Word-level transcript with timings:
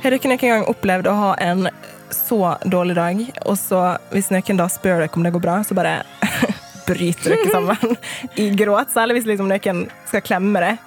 Har 0.00 0.14
dere 0.14 0.30
noen 0.32 0.40
gang 0.40 0.64
opplevd 0.70 1.08
å 1.10 1.16
ha 1.18 1.30
en 1.44 1.66
så 2.10 2.38
dårlig 2.66 2.96
dag, 2.96 3.20
og 3.46 3.56
så 3.60 3.80
hvis 4.14 4.30
noen 4.34 4.58
da 4.58 4.66
spør 4.72 5.02
dere 5.04 5.12
om 5.14 5.26
det 5.26 5.32
går 5.34 5.44
bra, 5.44 5.58
så 5.66 5.76
bare 5.78 6.00
bryter 6.88 7.36
dere 7.36 7.52
sammen 7.52 7.96
i 8.40 8.48
gråt? 8.56 8.90
Særlig 8.94 9.18
hvis 9.20 9.28
liksom 9.34 9.50
noen 9.50 9.84
skal 10.08 10.24
klemme 10.26 10.62
deg, 10.64 10.80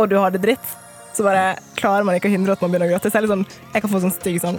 og 0.00 0.08
du 0.10 0.16
har 0.20 0.32
det 0.34 0.42
dritt. 0.44 0.72
Så 1.16 1.24
bare 1.24 1.54
klarer 1.78 2.04
man 2.04 2.16
ikke 2.18 2.28
å 2.28 2.32
hindre 2.34 2.52
at 2.56 2.60
man 2.64 2.72
begynner 2.72 2.90
å 2.90 2.96
gråte. 2.96 3.08
Særlig 3.12 3.30
sånn, 3.30 3.44
Jeg 3.72 3.80
kan 3.84 3.92
få 3.92 4.00
sånn 4.02 4.12
stygg 4.12 4.40
sånn 4.42 4.58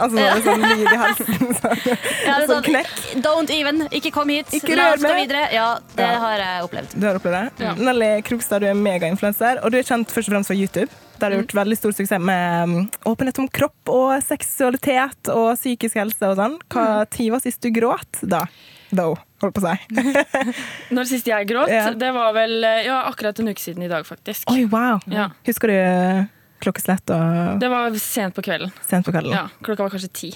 Altså 0.00 0.16
sånn, 0.16 0.40
sånn 0.46 0.62
lyd 0.64 0.86
i 0.88 0.96
halsen. 0.98 1.50
Sånn, 1.60 1.82
Ja, 2.24 2.32
er 2.40 2.46
sånn 2.48 2.64
knekk. 2.64 2.90
Don't 3.22 3.50
even. 3.52 3.82
Ikke 3.94 4.10
kom 4.14 4.30
hit. 4.32 4.48
Ikke 4.56 4.72
La 4.78 4.86
oss 4.94 5.02
gå 5.02 5.10
meg. 5.12 5.26
videre. 5.28 5.42
Ja, 5.52 5.66
det 5.94 6.06
Ja. 6.08 6.16
har 6.22 6.40
jeg 6.40 6.64
opplevd. 6.64 6.94
Du 6.96 7.04
har 7.06 7.18
opplevd 7.20 7.58
det? 7.60 7.74
Nelly 7.84 8.08
Krogstad, 8.24 8.64
du 8.64 8.66
er 8.70 8.78
megainfluenser, 8.80 9.60
og 9.62 9.70
du 9.74 9.76
er 9.78 9.84
kjent 9.84 10.08
først 10.10 10.30
og 10.30 10.34
fremst 10.38 10.48
for 10.50 10.56
YouTube. 10.56 10.88
Der 11.20 11.30
har 11.34 11.42
gjort 11.42 11.54
veldig 11.60 11.76
stor 11.78 11.92
suksess 11.96 12.22
med 12.24 12.70
um, 12.70 12.88
åpenhet 13.12 13.38
om 13.42 13.48
kropp 13.52 13.92
og 13.92 14.12
seksualitet 14.24 15.30
og 15.34 15.52
psykisk 15.58 15.98
helse 16.00 16.30
og 16.32 16.36
sånn. 16.40 16.58
Hva 16.72 17.04
tid 17.12 17.30
var 17.34 17.42
sist 17.44 17.60
du 17.64 17.70
gråt 17.76 18.22
da? 18.22 18.42
Though, 18.90 19.20
holdt 19.44 19.54
på 19.54 19.62
å 19.62 19.70
si. 19.70 20.00
Når 20.96 21.06
sist 21.12 21.28
jeg 21.30 21.46
gråt, 21.50 21.70
Yeah. 21.70 21.92
det 21.94 22.08
var 22.16 22.32
vel 22.34 22.56
eh, 22.66 22.80
ja, 22.88 23.04
akkurat 23.10 23.38
en 23.38 23.52
uke 23.52 23.62
siden 23.62 23.84
i 23.86 23.90
dag, 23.92 24.02
faktisk. 24.08 24.48
Oi, 24.50 24.64
wow. 24.72 24.98
Ja. 25.12 25.28
Husker 25.46 25.70
du 25.70 25.76
uh, 25.78 26.24
klokkeslett 26.64 27.12
og 27.14 27.60
Det 27.62 27.70
var 27.70 27.94
sent 28.02 28.34
på 28.36 28.42
kvelden. 28.48 28.72
sent 28.88 29.06
på 29.06 29.14
kvelden? 29.14 29.30
Ja, 29.36 29.46
Klokka 29.62 29.86
var 29.86 29.94
kanskje 29.94 30.10
ti. 30.12 30.32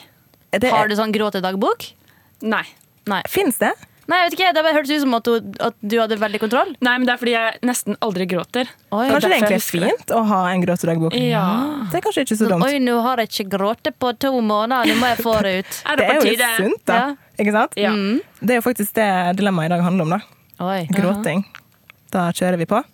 Er 0.54 0.62
det, 0.62 0.70
Har 0.70 0.86
du 0.88 0.94
sånn 0.94 1.12
gråtedagbok? 1.16 1.88
Nei. 2.46 2.62
Nei. 3.10 3.22
Fins 3.28 3.58
det? 3.58 3.72
Nei, 4.10 4.18
jeg 4.20 4.26
vet 4.30 4.34
ikke. 4.36 4.48
Det 4.56 4.62
bare 4.66 4.74
hørtes 4.76 4.90
ut 4.98 5.02
som 5.04 5.14
at 5.16 5.24
du, 5.28 5.52
at 5.64 5.76
du 5.80 5.94
hadde 6.00 6.18
veldig 6.20 6.40
kontroll. 6.42 6.72
Nei, 6.84 6.94
men 7.00 7.06
det 7.08 7.14
er 7.14 7.20
fordi 7.22 7.32
jeg 7.34 7.60
nesten 7.64 7.96
aldri 8.04 8.26
gråter. 8.28 8.68
Oi, 8.92 9.06
Kanskje 9.08 9.30
det 9.30 9.38
egentlig 9.38 9.56
er 9.56 9.64
fint 9.64 10.04
det. 10.10 10.14
å 10.18 10.22
ha 10.28 10.40
en 10.52 10.64
gråtedagbok? 10.66 11.16
Ja. 11.16 11.44
Det 11.92 12.00
er 12.00 12.04
kanskje 12.04 12.24
ikke 12.26 12.36
så 12.42 12.48
dumt. 12.50 12.66
Oi, 12.68 12.78
nå 12.84 12.98
har 13.06 13.22
jeg 13.24 13.32
ikke 13.32 13.46
grått 13.56 13.90
på 13.98 14.12
to 14.20 14.32
måneder. 14.44 14.90
Nå 14.92 14.98
må 15.00 15.10
jeg 15.14 15.22
få 15.24 15.36
det 15.46 15.54
ut. 15.62 15.80
Er 15.88 15.96
Det 15.96 16.04
det 16.04 16.10
er 16.12 16.20
jo 16.20 16.28
litt 16.30 16.44
sunt, 16.60 16.84
da. 16.90 17.00
Ja. 17.00 17.32
Ikke 17.44 17.56
sant? 17.56 17.78
Ja. 17.80 17.92
Det 18.44 18.54
er 18.54 18.60
jo 18.60 18.66
faktisk 18.68 18.94
det 19.00 19.08
dilemmaet 19.40 19.70
i 19.72 19.74
dag 19.74 19.82
handler 19.88 20.04
om. 20.04 20.14
da. 20.18 20.20
Oi. 20.68 20.80
Gråting. 20.94 21.42
Da 22.14 22.28
kjører 22.36 22.60
vi 22.60 22.68
på. 22.70 22.84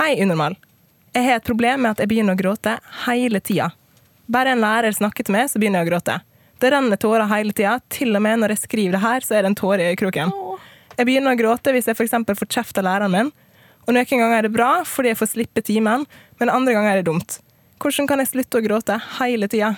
Hei, 0.00 0.14
Unormal. 0.22 0.54
Jeg 1.12 1.26
har 1.26 1.40
et 1.40 1.44
problem 1.50 1.82
med 1.82 1.90
at 1.96 2.00
jeg 2.04 2.08
begynner 2.12 2.36
å 2.38 2.38
gråte 2.38 2.78
hele 3.08 3.40
tida. 3.42 3.72
Bare 4.30 4.54
en 4.54 4.62
lærer 4.62 4.94
snakker 4.94 5.26
til 5.26 5.34
meg, 5.34 5.50
så 5.50 5.58
begynner 5.58 5.82
jeg 5.82 5.88
å 5.88 5.90
gråte. 5.90 6.20
Det 6.60 6.70
renner 6.74 7.00
tårer 7.00 7.28
hele 7.30 7.54
tida. 7.56 7.78
Til 7.92 8.16
og 8.16 8.24
med 8.24 8.42
når 8.42 8.54
jeg 8.54 8.64
skriver 8.66 8.96
det 8.98 9.02
her, 9.04 9.24
så 9.24 9.38
er 9.38 9.44
det 9.44 9.52
en 9.52 9.60
tåre 9.60 9.92
i 9.92 9.98
kroken. 9.98 10.32
Jeg 10.98 11.08
begynner 11.08 11.32
å 11.32 11.38
gråte 11.38 11.72
hvis 11.72 11.88
jeg 11.88 11.96
f.eks. 11.96 12.16
får 12.28 12.50
kjeft 12.52 12.80
av 12.80 12.84
læreren 12.84 13.14
min. 13.14 13.30
Og 13.86 13.94
noen 13.96 14.08
ganger 14.10 14.36
er 14.36 14.48
det 14.48 14.52
bra 14.54 14.72
fordi 14.86 15.14
jeg 15.14 15.20
får 15.20 15.32
slippe 15.32 15.62
timen, 15.64 16.04
men 16.38 16.52
andre 16.52 16.74
ganger 16.76 16.92
er 16.92 17.00
det 17.00 17.08
dumt. 17.08 17.38
Hvordan 17.80 18.10
kan 18.10 18.20
jeg 18.20 18.28
slutte 18.34 18.60
å 18.60 18.64
gråte 18.64 18.98
hele 19.16 19.48
tida? 19.48 19.72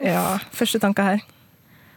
Ja, 0.00 0.24
første 0.56 0.80
tanke 0.80 1.04
her. 1.04 1.20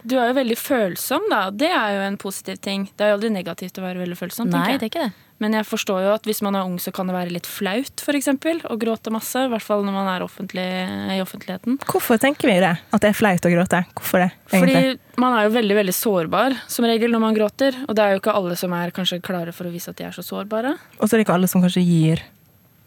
Du 0.04 0.18
er 0.20 0.34
jo 0.34 0.36
veldig 0.36 0.58
følsom, 0.60 1.30
da. 1.32 1.46
Det 1.56 1.70
er 1.72 1.94
jo 1.96 2.02
en 2.10 2.18
positiv 2.20 2.58
ting. 2.60 2.90
Det 2.92 3.06
er 3.06 3.14
jo 3.14 3.20
aldri 3.22 3.32
negativt 3.32 3.80
å 3.80 3.86
være 3.86 4.02
veldig 4.04 4.18
følsom. 4.20 4.50
Nei, 4.52 4.74
det 4.76 4.90
er 4.90 4.92
ikke 4.92 5.06
det. 5.06 5.14
Men 5.44 5.58
jeg 5.58 5.68
forstår 5.68 6.06
jo 6.06 6.12
at 6.16 6.28
hvis 6.28 6.40
man 6.46 6.56
er 6.56 6.64
ung, 6.64 6.78
så 6.80 6.94
kan 6.96 7.10
det 7.10 7.16
være 7.18 7.34
litt 7.36 7.48
flaut 7.50 8.04
for 8.04 8.16
eksempel, 8.16 8.62
å 8.72 8.78
gråte 8.80 9.12
masse. 9.12 9.44
I 9.44 9.52
hvert 9.52 9.66
fall 9.66 9.84
når 9.84 9.96
man 9.96 10.10
er 10.14 10.24
offentlig, 10.24 10.68
i 11.12 11.20
offentligheten. 11.24 11.82
Hvorfor 11.90 12.22
tenker 12.22 12.48
vi 12.48 12.60
det? 12.64 12.76
At 12.96 13.04
det 13.04 13.12
er 13.12 13.18
flaut 13.18 13.44
å 13.44 13.52
gråte? 13.52 13.84
Hvorfor 13.98 14.24
det? 14.24 14.30
egentlig? 14.54 14.78
Fordi 14.78 15.22
man 15.22 15.36
er 15.38 15.48
jo 15.48 15.56
veldig 15.58 15.80
veldig 15.82 15.96
sårbar 15.98 16.56
som 16.72 16.88
regel 16.88 17.12
når 17.14 17.26
man 17.26 17.36
gråter. 17.36 17.82
Og 17.88 17.98
det 17.98 18.06
er 18.06 18.16
jo 18.16 18.22
ikke 18.24 18.38
alle 18.40 18.56
som 18.60 18.76
er 18.78 18.94
kanskje 18.96 19.20
klare 19.26 19.56
for 19.56 19.68
å 19.68 19.74
vise 19.74 19.92
at 19.92 20.00
de 20.00 20.08
er 20.08 20.16
så 20.16 20.24
sårbare. 20.26 20.78
Og 21.00 21.06
så 21.06 21.14
er 21.14 21.22
det 21.22 21.28
ikke 21.28 21.36
alle 21.36 21.52
som 21.52 21.66
kanskje 21.66 21.84
gir 21.84 22.24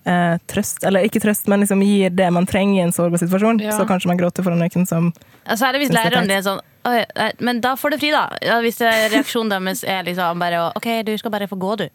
eh, 0.06 0.38
trøst, 0.48 0.84
eller 0.86 1.06
ikke 1.06 1.22
trøst, 1.22 1.50
men 1.52 1.62
liksom 1.64 1.82
gir 1.84 2.14
det 2.14 2.30
man 2.34 2.48
trenger 2.48 2.80
i 2.80 2.86
en 2.86 2.94
sårbar 2.94 3.22
situasjon. 3.22 3.60
Ja. 3.64 3.76
Så 3.76 3.86
kanskje 3.88 4.10
man 4.12 4.20
gråter 4.20 4.46
foran 4.46 4.62
noen 4.62 4.88
som 4.88 5.12
Særlig 5.46 5.84
hvis 5.84 5.92
Synes 5.92 6.00
det 6.00 6.00
er 6.00 6.10
læreren 6.10 6.30
din 6.30 6.40
er 6.40 6.42
sånn 6.42 7.44
Men 7.46 7.60
da 7.62 7.76
får 7.78 7.94
du 7.94 8.00
fri, 8.00 8.10
da. 8.14 8.24
Ja, 8.42 8.58
hvis 8.64 8.80
reaksjonen 8.82 9.52
deres 9.52 9.84
er 9.86 10.02
liksom 10.06 10.42
bare 10.42 10.68
OK, 10.72 10.88
du 11.06 11.14
skal 11.18 11.34
bare 11.34 11.46
få 11.50 11.58
gå, 11.60 11.76
du. 11.84 11.86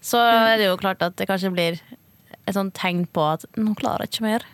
Så 0.00 0.20
er 0.20 0.56
det 0.60 0.70
jo 0.70 0.78
klart 0.80 1.02
at 1.04 1.18
det 1.20 1.28
kanskje 1.28 1.52
blir 1.54 1.80
et 2.46 2.56
sånt 2.56 2.74
tegn 2.78 3.04
på 3.12 3.26
at 3.36 3.44
nå 3.60 3.76
klarer 3.78 4.06
jeg 4.06 4.16
ikke 4.16 4.26
mer. 4.30 4.46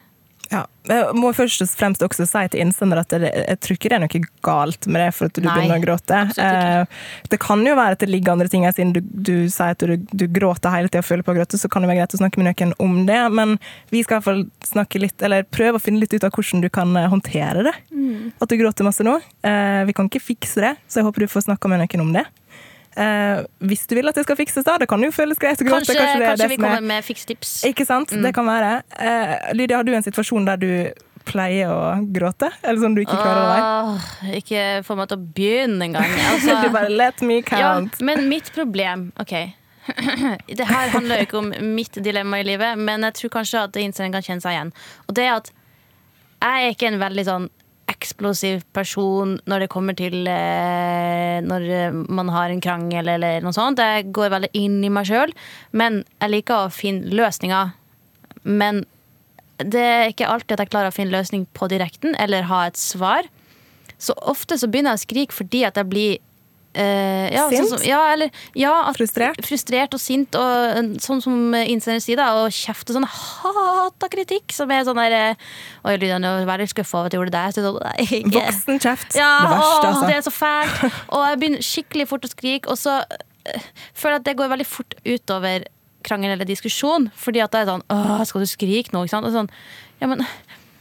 ja. 0.50 0.66
Jeg 0.86 1.16
må 1.18 1.32
først 1.34 1.64
og 1.64 1.70
fremst 1.74 2.02
også 2.06 2.22
si 2.30 2.40
til 2.52 2.60
innsender 2.62 3.00
at 3.00 3.10
jeg, 3.10 3.26
jeg 3.26 3.58
tror 3.58 3.74
ikke 3.74 3.90
det 3.90 3.96
er 3.96 4.02
noe 4.04 4.20
galt 4.46 4.86
med 4.86 5.02
det 5.02 5.08
for 5.16 5.26
at 5.26 5.34
du 5.34 5.40
Nei, 5.42 5.54
begynner 5.56 5.80
å 5.80 5.82
gråte. 5.82 6.20
Eh, 6.38 7.00
det 7.32 7.38
kan 7.42 7.64
jo 7.66 7.72
være 7.74 7.96
at 7.96 8.04
det 8.04 8.08
ligger 8.12 8.36
andre 8.36 8.46
ting 8.52 8.62
her, 8.62 8.74
siden 8.76 8.92
du, 8.94 9.00
du 9.02 9.48
sier 9.50 9.74
at 9.74 9.82
du, 9.82 9.96
du 9.98 10.26
gråter 10.30 10.70
hele 10.70 10.86
tida 10.92 11.02
og 11.02 11.08
føler 11.08 11.26
på 11.26 11.34
å 11.34 11.38
gråte, 11.40 11.58
så 11.58 11.70
kan 11.72 11.82
det 11.82 11.90
være 11.90 12.04
greit 12.04 12.14
å 12.14 12.20
snakke 12.22 12.38
med 12.38 12.52
noen 12.52 12.76
om 12.86 13.00
det. 13.08 13.18
Men 13.34 13.56
vi 13.90 14.04
skal 14.06 14.14
i 14.14 14.18
hvert 14.20 14.28
fall 14.28 14.44
snakke 14.70 15.02
litt, 15.02 15.18
eller 15.26 15.48
prøve 15.50 15.80
å 15.80 15.82
finne 15.82 16.04
litt 16.04 16.14
ut 16.14 16.26
av 16.28 16.30
hvordan 16.30 16.62
du 16.62 16.70
kan 16.78 16.94
eh, 16.94 17.10
håndtere 17.10 17.66
det. 17.66 17.74
At 18.38 18.52
du 18.52 18.58
gråter 18.60 18.86
masse 18.86 19.06
nå. 19.06 19.18
Eh, 19.42 19.82
vi 19.90 19.96
kan 19.98 20.06
ikke 20.06 20.22
fikse 20.22 20.62
det, 20.62 20.76
så 20.86 21.00
jeg 21.02 21.08
håper 21.10 21.26
du 21.26 21.32
får 21.34 21.48
snakka 21.48 21.72
med 21.72 21.82
noen 21.82 22.06
om 22.06 22.14
det. 22.20 22.28
Eh, 22.96 23.42
hvis 23.68 23.82
du 23.86 23.94
vil 23.98 24.08
at 24.08 24.14
det 24.16 24.24
skal 24.24 24.36
fikses, 24.38 24.64
da. 24.64 24.78
Det 24.80 24.88
kan 24.88 25.02
jo 25.04 25.10
føles 25.12 25.36
greit 25.38 25.58
gråte. 25.60 25.84
Kanskje, 25.84 25.96
det 25.96 26.28
kanskje 26.30 26.36
det 26.42 26.48
vi 26.48 26.56
som 26.56 26.64
er- 26.64 26.68
kommer 26.76 26.86
med 26.94 27.04
fikstips. 27.04 27.50
ikke 27.68 27.84
sant? 27.86 28.08
Det 28.08 28.32
kan 28.34 28.46
være. 28.46 28.82
Eh, 28.98 29.52
Lydia, 29.54 29.76
har 29.76 29.84
du 29.84 29.92
en 29.94 30.02
situasjon 30.02 30.46
der 30.46 30.56
du 30.56 30.70
pleier 31.26 31.68
å 31.68 31.80
gråte? 32.12 32.48
Eller 32.62 32.80
sånn 32.80 32.94
du 32.94 33.02
ikke 33.02 33.18
klarer 33.18 33.42
å? 33.42 33.98
Åh, 33.98 34.34
ikke 34.38 34.64
få 34.86 34.96
meg 34.96 35.08
til 35.10 35.18
å 35.18 35.26
begynne 35.34 35.82
engang. 35.90 36.08
Altså, 36.32 36.62
Du 36.62 36.70
bare 36.70 36.88
let 36.88 37.20
me 37.22 37.40
ja, 37.42 37.42
count. 37.42 38.00
men 38.00 38.28
mitt 38.28 38.52
problem 38.54 39.12
OK. 39.20 39.34
Det 40.56 40.66
her 40.66 40.88
handler 40.90 41.20
jo 41.20 41.26
ikke 41.26 41.38
om 41.38 41.52
mitt 41.74 41.92
dilemma 42.02 42.40
i 42.40 42.46
livet, 42.46 42.78
men 42.78 43.02
jeg 43.02 43.14
tror 43.20 43.30
kanskje 43.40 43.64
at 43.68 43.76
innsenderen 43.78 44.12
kan 44.16 44.22
kjenne 44.22 44.42
seg 44.42 44.56
igjen. 44.56 44.72
Og 45.08 45.14
det 45.14 45.24
er 45.26 45.36
at 45.36 45.50
jeg 46.42 46.64
er 46.66 46.74
ikke 46.74 46.88
en 46.92 46.98
veldig 47.00 47.24
sånn 47.26 47.48
eksplosiv 47.96 48.62
person 48.76 49.36
når 49.48 49.64
det 49.64 49.70
kommer 49.72 49.96
til 49.98 50.26
eh, 50.30 51.38
når 51.44 51.66
eh, 51.72 51.96
man 52.12 52.30
har 52.32 52.52
en 52.52 52.62
krangel 52.62 53.08
eller 53.16 53.44
noe 53.44 53.56
sånt. 53.56 53.80
Jeg 53.80 54.10
går 54.16 54.32
veldig 54.34 54.52
inn 54.58 54.82
i 54.84 54.92
meg 54.92 55.08
sjøl, 55.08 55.32
men 55.76 56.02
jeg 56.20 56.34
liker 56.34 56.66
å 56.66 56.74
finne 56.74 57.10
løsninger. 57.16 57.72
Men 58.46 58.84
det 59.62 59.82
er 59.82 60.12
ikke 60.12 60.28
alltid 60.28 60.56
at 60.56 60.66
jeg 60.66 60.72
klarer 60.74 60.92
å 60.92 60.96
finne 60.96 61.16
løsning 61.16 61.46
på 61.56 61.68
direkten 61.72 62.16
eller 62.20 62.48
ha 62.50 62.66
et 62.68 62.80
svar. 62.80 63.28
Så 63.98 64.12
ofte 64.28 64.58
så 64.60 64.68
begynner 64.68 64.94
jeg 64.94 65.00
å 65.00 65.06
skrike 65.06 65.36
fordi 65.36 65.64
at 65.64 65.78
jeg 65.80 65.88
blir 65.88 66.18
eh, 66.76 67.26
ja, 67.34 67.46
Sint? 67.50 67.58
Sånn 67.58 67.70
som, 67.72 67.84
ja, 67.86 68.00
eller, 68.12 68.30
ja, 68.58 68.72
at, 68.88 68.98
Frustrert? 68.98 69.40
frustrert 69.46 69.96
og 69.96 70.02
sint, 70.02 70.36
og 70.38 70.96
sånn 71.02 71.22
som 71.24 71.56
innsender 71.58 72.02
sier, 72.04 72.20
da, 72.20 72.28
og 72.42 72.54
kjefte 72.54 72.96
sånn 72.96 73.06
hata 73.08 74.10
kritikk, 74.12 74.54
som 74.54 74.70
er 74.74 74.84
sånn 74.88 75.00
der 75.00 75.16
eh, 75.16 75.46
Oi, 75.86 75.96
Lydia, 75.96 76.18
nå 76.22 76.34
er 76.42 76.64
jeg 76.64 76.74
skuffa 76.74 77.00
over 77.00 77.10
at 77.10 77.16
jeg 77.16 77.22
gjorde 77.22 77.34
det 77.34 77.44
der. 77.44 77.56
Sånn. 77.56 78.34
Voksen 78.36 78.82
kjeft. 78.82 79.16
Ja, 79.18 79.30
det 79.42 79.54
verste, 79.54 79.88
altså. 79.92 80.04
det 80.10 80.18
er 80.18 80.26
så 80.26 80.34
fælt. 80.34 81.00
Og 81.14 81.24
jeg 81.26 81.40
begynner 81.42 81.66
skikkelig 81.70 82.08
fort 82.10 82.26
å 82.26 82.30
skrike, 82.30 82.72
og 82.72 82.80
så 82.80 82.98
øh, 83.06 83.72
føler 83.94 84.18
jeg 84.18 84.22
at 84.24 84.28
det 84.28 84.36
går 84.40 84.52
veldig 84.52 84.68
fort 84.68 84.96
utover 85.06 85.66
krangel 86.06 86.36
eller 86.36 86.48
diskusjon. 86.48 87.10
Fordi 87.18 87.42
at 87.44 87.54
det 87.54 87.64
er 87.64 87.72
sånn 87.72 87.84
Åh, 87.92 88.22
skal 88.28 88.44
du 88.44 88.50
skrike 88.50 88.94
nå? 88.94 89.04
Ikke 89.06 89.16
sant? 89.16 89.28
Og 89.28 89.34
sånn, 89.34 89.50
ja, 90.02 90.10
men 90.10 90.24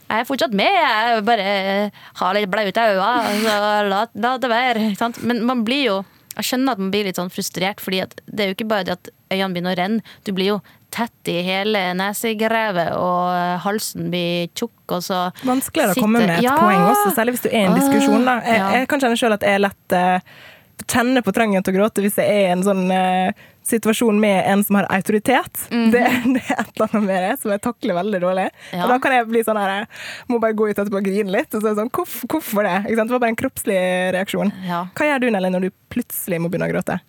jeg 0.08 0.20
er 0.22 0.28
fortsatt 0.28 0.52
med. 0.54 0.70
Jeg 0.70 1.24
bare 1.26 1.90
har 2.20 2.34
litt 2.38 2.50
blaute 2.52 2.84
øyne. 2.92 3.40
Så 3.42 3.56
la, 3.90 4.06
la 4.14 4.36
det 4.38 4.50
være. 4.52 4.84
Sant? 4.98 5.22
Men 5.26 5.44
man 5.46 5.64
blir 5.66 5.84
jo 5.90 5.96
Jeg 6.36 6.44
skjønner 6.50 6.72
at 6.76 6.80
man 6.82 6.90
blir 6.92 7.06
litt 7.08 7.16
sånn 7.16 7.30
frustrert, 7.32 7.80
Fordi 7.80 8.02
det 8.28 8.42
er 8.44 8.50
jo 8.50 8.54
ikke 8.58 8.66
bare 8.68 8.84
det 8.84 8.92
at 8.98 9.08
øynene 9.32 9.54
begynner 9.54 9.72
å 9.72 9.78
renne. 9.78 10.02
Du 10.26 10.32
blir 10.36 10.50
jo 10.50 10.58
tett 10.92 11.28
i 11.32 11.38
hele 11.42 11.80
nesegrevet, 11.96 12.92
og 12.96 13.60
halsen 13.64 14.10
blir 14.12 14.46
tjukk, 14.56 14.74
og 14.96 15.00
så 15.04 15.22
Vanskeligere 15.44 15.96
å 15.96 16.02
komme 16.04 16.20
med 16.22 16.34
et 16.38 16.44
Ja! 16.44 16.54
poeng 16.60 16.84
også, 16.92 17.14
særlig 17.16 17.34
hvis 17.36 17.42
du 17.46 17.48
er 17.50 17.56
i 17.58 17.64
en 17.66 17.74
diskusjon. 17.80 18.24
Da. 18.28 18.36
Jeg, 18.44 18.58
Ja. 18.60 18.68
jeg 18.78 18.88
kan 18.92 19.00
kjenne 19.00 19.16
sjøl 19.20 19.32
at 19.36 19.42
jeg 19.48 19.54
er 19.58 19.64
lett 19.64 19.96
eh, 20.76 20.86
kjenner 20.86 21.24
på 21.24 21.34
trangen 21.34 21.64
til 21.64 21.74
å 21.74 21.78
gråte 21.80 22.04
hvis 22.04 22.18
jeg 22.20 22.32
er 22.32 22.48
i 22.48 22.54
en 22.54 22.64
sånn 22.66 22.84
uh, 22.92 23.32
situasjon 23.66 24.18
med 24.20 24.44
en 24.46 24.62
som 24.64 24.78
har 24.78 24.88
autoritet. 24.94 25.66
det, 25.70 26.04
det 26.34 26.42
er 26.44 26.60
et 26.60 26.72
eller 26.76 26.86
annet 26.90 27.06
med 27.08 27.22
det 27.24 27.34
som 27.42 27.52
jeg 27.54 27.62
takler 27.64 27.98
veldig 27.98 28.20
dårlig. 28.22 28.46
Ja. 28.72 28.84
Og 28.84 28.94
da 28.94 28.98
kan 29.02 29.16
jeg 29.16 29.28
bli 29.30 29.42
sånn 29.46 29.60
her 29.60 29.72
jeg 29.72 29.88
Må 30.30 30.40
bare 30.42 30.56
gå 30.56 30.68
ut 30.68 30.76
etterpå 30.76 31.00
og 31.00 31.08
grine 31.08 31.32
litt. 31.32 31.50
Og 31.52 31.60
så 31.60 31.70
er 31.70 31.74
det 31.74 31.80
sånn, 31.82 31.92
Hvorfor, 31.96 32.30
hvorfor 32.30 32.68
det? 32.68 32.76
Det 32.88 33.08
var 33.10 33.22
bare 33.22 33.32
en 33.34 33.40
kroppslig 33.40 33.78
reaksjon. 34.16 34.52
Ja. 34.66 34.84
Hva 34.96 35.10
gjør 35.10 35.24
du 35.24 35.30
Nelly, 35.32 35.52
når 35.54 35.68
du 35.68 35.70
plutselig 35.92 36.40
må 36.42 36.52
begynne 36.52 36.68
å 36.68 36.74
gråte? 36.74 37.00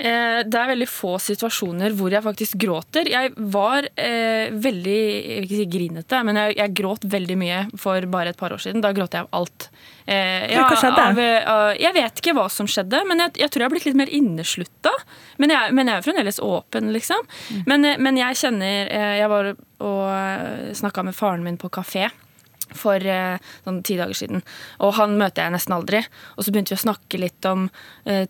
Eh, 0.00 0.40
det 0.48 0.56
er 0.56 0.70
veldig 0.70 0.88
få 0.88 1.14
situasjoner 1.20 1.92
hvor 1.98 2.12
jeg 2.14 2.24
faktisk 2.24 2.56
gråter. 2.62 3.08
Jeg 3.12 3.34
var 3.52 3.84
eh, 4.00 4.48
veldig 4.52 4.98
jeg 5.00 5.42
vil 5.42 5.48
ikke 5.48 5.58
si 5.58 5.66
grinete, 5.74 6.20
men 6.24 6.40
jeg, 6.40 6.56
jeg 6.60 6.74
gråt 6.80 7.04
veldig 7.12 7.36
mye 7.40 7.58
for 7.80 8.06
bare 8.12 8.32
et 8.32 8.40
par 8.40 8.54
år 8.56 8.62
siden. 8.64 8.80
Da 8.84 8.94
gråt 8.96 9.16
jeg 9.16 9.26
av 9.26 9.42
alt. 9.42 9.68
Eh, 10.06 10.48
Ja, 10.54 10.64
hva 10.64 10.78
skjedde? 10.80 11.04
Av, 11.10 11.20
av, 11.52 11.64
jeg 11.80 11.96
vet 11.98 12.22
ikke 12.22 12.36
hva 12.38 12.46
som 12.52 12.68
skjedde, 12.70 13.02
men 13.08 13.20
jeg, 13.26 13.36
jeg 13.42 13.52
tror 13.52 13.64
jeg 13.64 13.68
har 13.68 13.74
blitt 13.76 13.90
litt 13.90 14.00
mer 14.00 14.14
inneslutta. 14.20 14.94
Men 15.42 15.50
men 15.74 15.88
jeg 15.90 15.98
er 15.98 16.04
fremdeles 16.04 16.38
åpen, 16.40 16.92
liksom. 16.94 17.26
Mm. 17.50 17.62
Men, 17.66 17.84
eh, 17.84 18.00
men 18.00 18.16
jeg 18.20 18.38
kjenner 18.40 18.88
eh, 18.88 19.14
Jeg 19.20 19.30
var 19.32 19.52
og 19.80 20.74
snakka 20.76 21.02
med 21.06 21.16
faren 21.16 21.44
min 21.44 21.56
på 21.60 21.70
kafé 21.72 22.10
for 22.76 23.02
eh, 23.02 23.38
sånn 23.64 23.82
ti 23.86 23.96
dager 23.98 24.16
siden. 24.16 24.44
Og 24.84 24.94
han 24.98 25.16
møter 25.20 25.46
jeg 25.46 25.54
nesten 25.56 25.76
aldri. 25.76 26.02
Og 26.36 26.44
så 26.46 26.52
begynte 26.52 26.74
vi 26.74 26.78
å 26.78 26.84
snakke 26.84 27.20
litt 27.20 27.48
om 27.50 27.68
eh, 28.04 28.26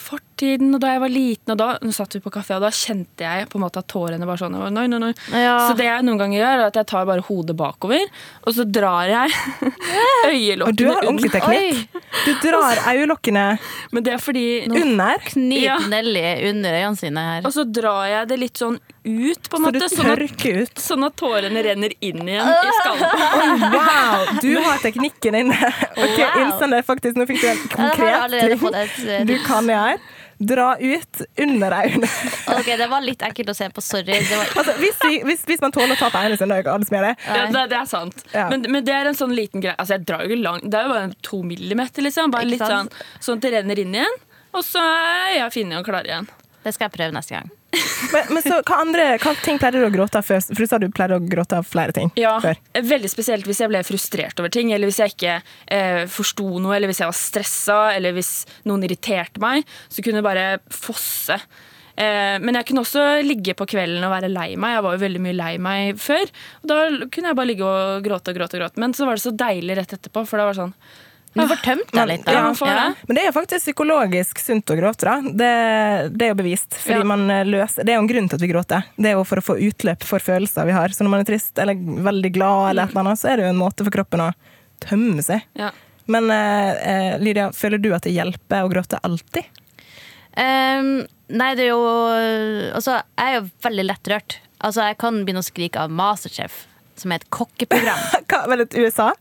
fortiden 0.00 0.74
og 0.76 0.80
da 0.82 0.94
jeg 0.94 1.02
var 1.02 1.12
liten. 1.12 1.52
Og 1.54 1.58
da 1.60 1.68
nå 1.82 1.92
satt 1.94 2.16
vi 2.16 2.22
på 2.24 2.32
kafé, 2.34 2.56
og 2.56 2.64
da 2.64 2.72
kjente 2.74 3.26
jeg 3.26 3.48
på 3.50 3.58
en 3.58 3.64
måte 3.66 3.82
at 3.82 3.88
tårene 3.90 4.28
bare 4.28 4.40
sånn 4.40 4.56
nei, 4.74 4.86
nei, 4.90 5.00
nei. 5.02 5.12
Ja. 5.32 5.56
Så 5.68 5.76
det 5.78 5.88
jeg 5.88 6.06
noen 6.06 6.20
ganger 6.20 6.40
gjør, 6.40 6.54
er 6.62 6.66
at 6.70 6.78
jeg 6.80 6.88
tar 6.92 7.08
bare 7.08 7.24
hodet 7.28 7.56
bakover, 7.58 8.04
og 8.44 8.56
så 8.56 8.66
drar 8.68 9.10
jeg 9.10 9.34
øyelokkene 10.32 10.68
Og 10.68 10.78
du 10.78 10.84
har 10.88 11.02
ordentlig 11.04 11.32
teknikk. 11.34 11.98
Du 12.24 12.32
drar 12.42 12.80
øyelokkene 12.88 13.44
Men 13.92 14.04
det 14.06 14.14
er 14.14 14.22
fordi 14.22 14.46
under, 14.68 15.20
Knip 15.28 15.62
Ja. 15.62 15.78
Nelly 15.90 16.24
under 16.50 16.76
øynene 16.78 16.96
sine 17.00 17.24
her. 17.30 17.46
Og 17.48 17.54
så 17.54 17.64
drar 17.64 18.06
jeg 18.08 18.30
det 18.30 18.38
litt 18.40 18.60
sånn 18.60 18.78
ut, 19.08 19.48
på 19.50 19.56
en 19.58 19.64
så 19.64 19.72
du 19.72 19.78
måte. 19.80 19.88
Sånn 19.94 20.06
tørker 20.12 20.60
ut. 20.64 20.78
sånn 20.84 21.06
at 21.08 21.16
tårene 21.20 21.62
renner 21.66 21.94
inn 22.04 22.22
igjen 22.28 22.52
i 22.52 22.76
skallen. 22.78 23.66
Wow! 23.72 24.28
Du 24.44 24.52
har 24.64 24.78
teknikken 24.84 25.40
inne. 25.44 25.58
Ok, 25.98 26.14
Wow. 26.18 26.38
Innsender, 26.44 26.82
faktisk. 26.86 27.16
Nå 27.18 27.24
fikk 27.26 27.40
du 27.42 27.48
en 27.50 27.60
konkret 27.72 28.30
ting 28.30 29.08
eh, 29.10 29.24
du 29.26 29.34
kan 29.46 29.66
gjøre. 29.70 29.96
Dra 30.38 30.68
ut 30.78 31.22
under 31.42 31.74
øynene. 31.80 32.08
Ok, 32.58 32.68
det 32.78 32.86
var 32.92 33.02
litt 33.02 33.22
ekkelt 33.26 33.50
å 33.50 33.56
se 33.58 33.66
på. 33.74 33.82
Sorry. 33.82 34.20
Det 34.22 34.36
var, 34.38 34.52
Altså, 34.60 34.76
hvis, 34.78 35.00
vi, 35.02 35.16
hvis, 35.26 35.42
hvis 35.48 35.64
man 35.64 35.74
tåler 35.74 35.96
å 35.96 35.98
ta 35.98 36.12
på 36.14 36.20
øynene 36.22 36.38
sine, 36.38 36.52
det 36.52 36.54
er 36.54 36.62
jo 36.62 36.66
ikke 36.68 36.76
alle 36.76 36.88
som 36.90 36.98
gjør 36.98 37.06
det. 37.08 37.14
Ja, 37.26 37.42
det, 37.56 37.64
det 37.72 37.78
er 37.80 37.90
sant. 37.90 38.22
Ja. 38.36 38.46
Men, 38.52 38.66
men 38.70 38.86
det 38.86 38.94
er 38.94 39.10
en 39.10 39.18
sånn 39.18 39.34
liten 39.34 39.64
greie. 39.64 39.74
Altså, 39.74 39.96
jeg 39.98 40.06
drar 40.06 40.22
jo 40.22 40.30
ikke 40.30 40.44
langt. 40.46 40.68
Det 40.70 40.78
er 40.78 40.86
jo 40.86 40.94
bare 40.94 41.10
to 41.32 41.42
millimeter, 41.46 42.06
liksom. 42.06 42.30
Bare 42.34 42.46
litt 42.46 42.62
sånn, 42.62 42.90
sånn 43.18 43.42
at 43.42 43.48
det 43.48 43.54
renner 43.58 43.82
inn 43.82 43.98
igjen. 43.98 44.18
Og 44.54 44.62
så 44.64 44.80
er 44.82 45.34
jeg 45.40 45.54
fin 45.58 45.74
og 45.80 45.84
klar 45.90 46.06
igjen. 46.08 46.30
det 46.64 46.72
skal 46.76 46.86
jeg 46.88 46.94
prøve 47.00 47.14
neste 47.18 47.34
gang. 47.40 47.50
Men, 48.12 48.34
men 48.36 48.44
så, 48.44 48.58
hva 48.66 48.80
andre 48.82 49.06
hva 49.22 49.32
ting 49.42 49.58
pleide 49.60 49.80
du 49.82 49.86
å 49.88 49.92
gråte 49.92 50.20
av 50.20 50.26
før? 50.26 50.42
For 50.50 50.64
du 50.64 50.70
sa 50.70 50.80
du 50.82 50.88
pleide 50.94 51.18
å 51.18 51.24
gråte 51.24 51.58
av 51.60 51.68
flere 51.68 51.94
ting 51.96 52.12
Ja, 52.18 52.36
før. 52.42 52.60
Veldig 52.74 53.10
spesielt 53.12 53.48
hvis 53.48 53.62
jeg 53.62 53.72
ble 53.72 53.82
frustrert 53.86 54.38
over 54.40 54.52
ting, 54.54 54.72
eller 54.74 54.90
hvis 54.90 55.00
jeg 55.02 55.14
ikke 55.16 55.38
eh, 55.74 56.04
forsto 56.12 56.46
noe, 56.62 56.76
eller 56.76 56.90
hvis 56.90 57.02
jeg 57.02 57.10
var 57.10 57.18
stressa, 57.18 57.80
eller 57.96 58.14
hvis 58.16 58.32
noen 58.68 58.86
irriterte 58.86 59.42
meg. 59.42 59.66
Så 59.88 60.04
kunne 60.04 60.22
det 60.22 60.28
bare 60.28 60.46
fosse. 60.72 61.38
Eh, 61.98 62.36
men 62.38 62.54
jeg 62.60 62.68
kunne 62.68 62.84
også 62.84 63.04
ligge 63.26 63.56
på 63.58 63.66
kvelden 63.74 64.04
og 64.06 64.14
være 64.14 64.30
lei 64.30 64.52
meg. 64.60 64.76
Jeg 64.76 64.86
var 64.86 64.94
jo 64.96 65.02
veldig 65.02 65.24
mye 65.24 65.38
lei 65.38 65.52
meg 65.62 65.98
før. 66.02 66.30
Og 66.62 66.70
da 66.70 66.80
kunne 67.10 67.32
jeg 67.32 67.38
bare 67.40 67.50
ligge 67.50 67.66
og 67.66 68.06
gråte 68.06 68.32
og 68.32 68.38
gråte. 68.38 68.58
og 68.58 68.64
gråte. 68.64 68.82
Men 68.84 68.94
så 68.94 69.08
var 69.08 69.18
det 69.18 69.26
så 69.26 69.34
deilig 69.34 69.80
rett 69.80 69.98
etterpå, 69.98 70.24
for 70.28 70.38
det 70.38 70.48
var 70.50 70.60
sånn 70.62 70.74
Du 71.34 71.42
får 71.46 71.60
tømt 71.62 71.90
deg 71.92 72.06
litt. 72.08 72.24
da. 72.24 72.32
Ja, 72.32 72.52
det. 72.52 73.06
Men 73.08 73.16
det 73.18 73.22
er 73.22 73.26
jo 73.28 73.34
faktisk 73.36 73.64
psykologisk 73.68 74.38
sunt 74.42 74.70
å 74.72 74.76
gråte. 74.78 75.04
da. 75.06 75.16
Det, 75.22 75.50
det 76.16 76.26
er 76.26 76.32
jo 76.32 76.38
bevist. 76.40 76.74
Fordi 76.82 76.98
Ja. 77.02 77.08
man 77.10 77.30
eh, 77.30 77.44
løser, 77.44 77.84
Det 77.84 77.92
er 77.92 77.98
jo 77.98 78.04
en 78.06 78.08
grunn 78.10 78.28
til 78.28 78.38
at 78.40 78.44
vi 78.46 78.50
gråter. 78.52 78.84
Det 78.96 79.10
er 79.12 79.18
jo 79.18 79.24
for 79.28 79.38
å 79.42 79.44
få 79.44 79.58
utløp 79.68 80.02
for 80.08 80.18
følelser 80.24 80.66
vi 80.66 80.72
har. 80.72 80.88
Så 80.88 81.04
når 81.04 81.10
man 81.14 81.20
er 81.20 81.28
trist 81.30 81.58
eller 81.58 81.74
veldig 82.08 82.32
glad, 82.34 82.70
eller 82.70 82.82
et 82.88 82.90
eller 82.96 83.04
annet, 83.06 83.18
så 83.20 83.30
er 83.32 83.36
det 83.36 83.44
jo 83.46 83.52
en 83.52 83.60
måte 83.60 83.84
for 83.86 83.94
kroppen 83.94 84.24
å 84.24 84.32
tømme 84.80 85.22
seg. 85.22 85.44
Ja. 85.58 85.70
Men 86.08 86.30
eh, 86.32 87.18
Lydia, 87.20 87.50
føler 87.52 87.78
du 87.78 87.90
at 87.92 88.02
det 88.08 88.14
hjelper 88.16 88.64
å 88.64 88.70
gråte 88.72 88.98
alltid? 89.04 89.44
Um, 90.38 91.06
nei, 91.34 91.48
det 91.58 91.64
er 91.66 91.72
jo 91.72 91.82
Altså, 92.76 92.98
jeg 93.18 93.26
er 93.32 93.40
jo 93.40 93.46
veldig 93.66 93.84
lettrørt. 93.88 94.36
Altså, 94.64 94.84
jeg 94.88 94.98
kan 94.98 95.22
begynne 95.26 95.42
å 95.42 95.46
skrike 95.46 95.80
av 95.82 95.90
Masterchef, 95.94 96.64
som 96.98 97.12
er 97.12 97.20
et 97.20 97.28
kokkeprogram. 97.34 97.98
Hva, 98.30 98.44
vel 98.50 98.64
et 98.64 98.74
USA? 98.78 99.12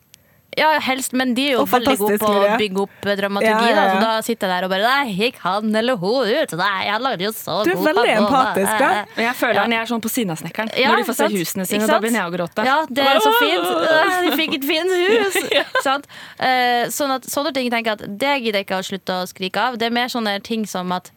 Ja, 0.57 0.71
helst, 0.81 1.13
men 1.13 1.36
de 1.38 1.44
er 1.48 1.51
jo 1.54 1.59
Og 1.62 1.68
veldig 1.69 1.94
gode 2.00 2.15
på 2.18 2.30
å 2.33 2.45
bygge 2.57 2.81
opp 2.81 3.06
eh, 3.06 3.15
dramaturgi. 3.19 3.51
Ja, 3.51 3.69
ja, 3.69 3.75
ja. 3.75 3.81
Da, 3.86 3.92
så 3.94 4.00
da 4.01 4.13
sitter 4.25 4.50
jeg 4.50 4.56
der 4.56 4.65
og 4.65 4.71
bare 4.74 4.88
Nei, 4.89 5.12
gikk 5.13 5.36
han 5.44 5.75
eller 5.77 6.00
hun 6.01 6.31
ut? 6.31 6.56
Nei, 6.57 6.80
jeg 6.88 7.04
lagde 7.06 7.25
jo 7.27 7.31
så 7.38 7.57
Du 7.63 7.69
er 7.69 7.77
god 7.77 7.88
veldig 7.92 8.13
empatisk, 8.15 8.71
da. 8.81 8.89
eh. 9.04 9.19
Jeg 9.27 9.36
føler 9.38 9.59
Ja. 9.62 9.65
jeg 9.75 9.81
er 9.83 9.92
sånn 9.92 10.01
på 10.07 10.12
siden 10.13 10.33
av 10.33 10.39
snekkeren. 10.42 10.71
Ja, 10.81 10.89
når 10.89 10.98
de 11.04 11.06
får 11.12 11.18
se 11.19 11.27
sant? 11.27 11.38
husene 11.38 11.68
sine, 11.69 11.88
da 11.92 12.00
begynner 12.01 12.24
jeg 12.24 12.31
å 12.31 12.36
gråte. 12.38 12.65
Ja, 12.65 12.77
det 12.89 13.06
er 13.06 13.21
så 13.21 13.33
fint. 13.38 13.69
De 14.27 14.31
fikk 14.42 14.57
et 14.57 14.65
fint 14.65 14.95
hus. 14.98 15.38
Sant? 15.88 16.09
Eh, 16.42 16.88
Sånn 16.98 17.13
at, 17.13 17.30
sånne 17.30 17.54
ting 17.54 17.69
tenker 17.69 17.94
jeg 17.94 18.01
at 18.01 18.18
det 18.25 18.33
gidder 18.42 18.59
jeg 18.63 18.65
ikke 18.68 18.81
å 18.81 18.88
slutte 18.89 19.19
å 19.21 19.27
skrike 19.30 19.62
av. 19.69 19.77
Det 19.77 19.88
er 19.92 19.94
mer 19.94 20.09
sånne 20.12 20.39
ting 20.44 20.65
som 20.65 20.92
at 20.95 21.12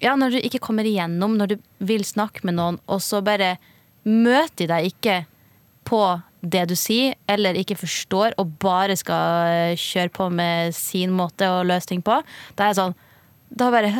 ja, 0.00 0.16
når 0.16 0.34
du 0.36 0.40
ikke 0.44 0.58
kommer 0.60 0.84
igjennom, 0.88 1.36
når 1.36 1.54
du 1.54 1.56
vil 1.84 2.04
snakke 2.04 2.44
med 2.48 2.56
noen, 2.58 2.80
og 2.88 3.00
så 3.04 3.20
bare 3.24 3.58
møter 4.04 4.66
de 4.66 4.72
deg 4.72 4.88
ikke 4.92 5.14
på 5.88 6.00
det 6.42 6.66
du 6.70 6.76
sier, 6.78 7.16
eller 7.30 7.56
ikke 7.58 7.78
forstår, 7.80 8.36
og 8.40 8.56
bare 8.62 8.96
skal 8.98 9.72
eh, 9.72 9.80
kjøre 9.80 10.12
på 10.14 10.28
med 10.34 10.74
sin 10.76 11.14
måte 11.16 11.48
å 11.50 11.64
løse 11.66 11.90
ting 11.90 12.04
på, 12.04 12.20
da 12.56 12.66
er 12.66 12.74
jeg 12.74 12.80
sånn 12.82 12.96
da 13.56 13.68
bare 13.70 13.92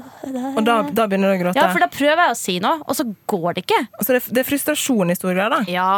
Og 0.58 0.62
da, 0.66 0.74
da 0.92 1.06
begynner 1.08 1.32
du 1.32 1.38
å 1.38 1.40
gråte? 1.40 1.58
Ja, 1.58 1.70
for 1.72 1.80
da 1.80 1.88
prøver 1.90 2.20
jeg 2.20 2.34
å 2.34 2.38
si 2.38 2.56
noe, 2.62 2.82
og 2.84 2.96
så 2.98 3.06
går 3.32 3.56
det 3.56 3.64
ikke. 3.64 3.78
Så 4.04 4.12
det, 4.12 4.20
det 4.28 4.42
er 4.42 4.48
frustrasjon 4.48 5.12
i 5.12 5.16
stor 5.16 5.32
grad, 5.32 5.54
da? 5.54 5.60
Ja. 5.72 5.92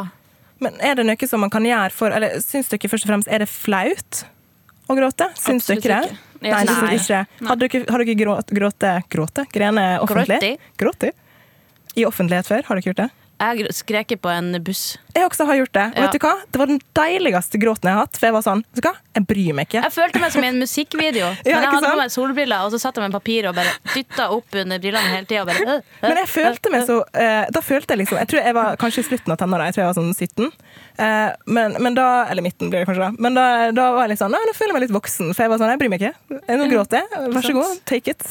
Men 0.63 0.79
er 0.79 0.99
det 0.99 1.07
noe 1.09 1.29
som 1.29 1.43
man 1.43 1.51
kan 1.51 1.67
gjøre 1.67 1.91
for 1.91 2.15
Eller 2.15 2.37
syns 2.39 2.71
dere 2.71 2.87
først 2.87 3.09
og 3.09 3.11
fremst 3.11 3.31
er 3.33 3.43
det 3.43 3.49
flaut 3.51 4.21
å 4.87 4.95
gråte? 4.95 5.27
Syns 5.35 5.67
Absolutt 5.67 5.89
dere 5.89 6.05
det? 6.05 6.13
ikke. 6.13 6.29
Nei, 6.43 6.53
Nei, 6.53 6.77
ikke. 6.95 6.95
ikke. 6.99 7.49
Har 7.49 7.59
dere, 7.59 7.81
har 7.91 8.03
dere 8.03 8.17
grått, 8.19 8.55
gråte, 8.55 8.93
gråte? 9.11 9.45
Grene 9.55 9.87
offentlig? 10.03 10.55
Gråti? 10.79 11.11
I 11.99 12.07
offentlighet 12.09 12.49
før? 12.49 12.65
Har 12.69 12.79
dere 12.79 12.91
gjort 12.93 13.03
det? 13.03 13.11
Jeg 13.43 13.59
har 13.67 13.73
skreket 13.75 14.21
på 14.23 14.31
en 14.31 14.53
buss. 14.63 14.99
Jeg 15.17 15.27
også 15.27 15.45
har 15.49 15.57
gjort 15.59 15.73
det. 15.75 15.85
Og 15.93 15.97
Ja. 15.99 16.03
vet 16.07 16.15
du 16.15 16.19
hva? 16.23 16.35
Det 16.53 16.59
var 16.61 16.67
den 16.71 16.79
deiligste 16.95 17.59
gråten 17.61 17.89
jeg 17.91 17.97
har 17.97 18.05
hatt. 18.07 18.17
For 18.17 18.27
jeg 18.29 18.35
var 18.37 18.45
sånn, 18.47 18.63
vet 18.73 18.83
du 18.85 18.89
hva? 18.89 18.93
Jeg 19.19 19.27
bryr 19.27 19.53
meg 19.59 19.67
ikke. 19.69 19.83
Jeg 19.83 19.93
følte 19.93 20.21
meg 20.23 20.33
som 20.33 20.45
i 20.45 20.47
en 20.53 20.61
musikkvideo. 20.63 21.27
Ja, 21.45 21.57
men 21.59 21.67
jeg 21.67 21.73
hadde 21.75 21.91
på 21.91 21.99
meg 21.99 22.11
solbriller, 22.15 22.63
og 22.65 22.71
så 22.73 22.79
satt 22.81 22.97
jeg 22.97 23.03
med 23.09 23.13
papir 23.19 23.49
og 23.51 23.57
bare 23.59 23.75
dytta 23.93 24.29
opp 24.33 24.55
under 24.63 24.79
brillene 24.79 25.11
hele 25.17 25.27
tida. 25.27 25.43
Øh, 25.53 25.83
Men 26.07 26.17
jeg 26.23 26.29
følte 26.29 26.71
meg 26.71 26.87
så 26.87 27.03
eh, 27.15 27.45
Da 27.53 27.61
følte 27.61 27.93
jeg 27.93 27.99
liksom 28.05 28.19
Jeg 28.23 28.29
tror 28.31 28.41
jeg 28.47 28.55
var 28.55 28.77
kanskje 28.77 29.03
i 29.03 29.09
slutten 29.11 29.33
av 29.35 29.39
tenåra. 29.43 29.67
Jeg 29.69 29.75
tror 29.75 29.83
jeg 29.83 29.91
var 29.91 29.99
sånn 30.01 30.15
17. 30.15 30.53
Eh, 31.01 31.33
men, 31.47 31.77
men 31.81 31.97
da 31.97 32.27
Eller 32.29 32.45
midten, 32.45 32.69
blir 32.71 32.83
det 32.83 32.89
kanskje 32.91 33.07
da. 33.09 33.11
Men 33.23 33.39
da, 33.39 33.47
da 33.73 33.89
var 33.97 34.07
jeg 34.07 34.15
litt 34.15 34.23
sånn 34.23 34.33
nå 34.33 34.41
føler 34.53 34.73
jeg 34.73 34.77
meg 34.77 34.87
litt 34.87 34.95
voksen. 34.95 35.33
For 35.33 35.47
jeg 35.47 35.53
var 35.53 35.63
sånn 35.63 35.73
Jeg 35.73 35.81
bryr 35.81 35.93
meg 35.93 36.03
ikke. 36.05 36.41
Nå 36.61 36.69
gråter 36.69 37.01
jeg. 37.01 37.25
Vær 37.33 37.49
så 37.49 37.57
god. 37.57 37.83
Take 37.89 38.13
it. 38.13 38.29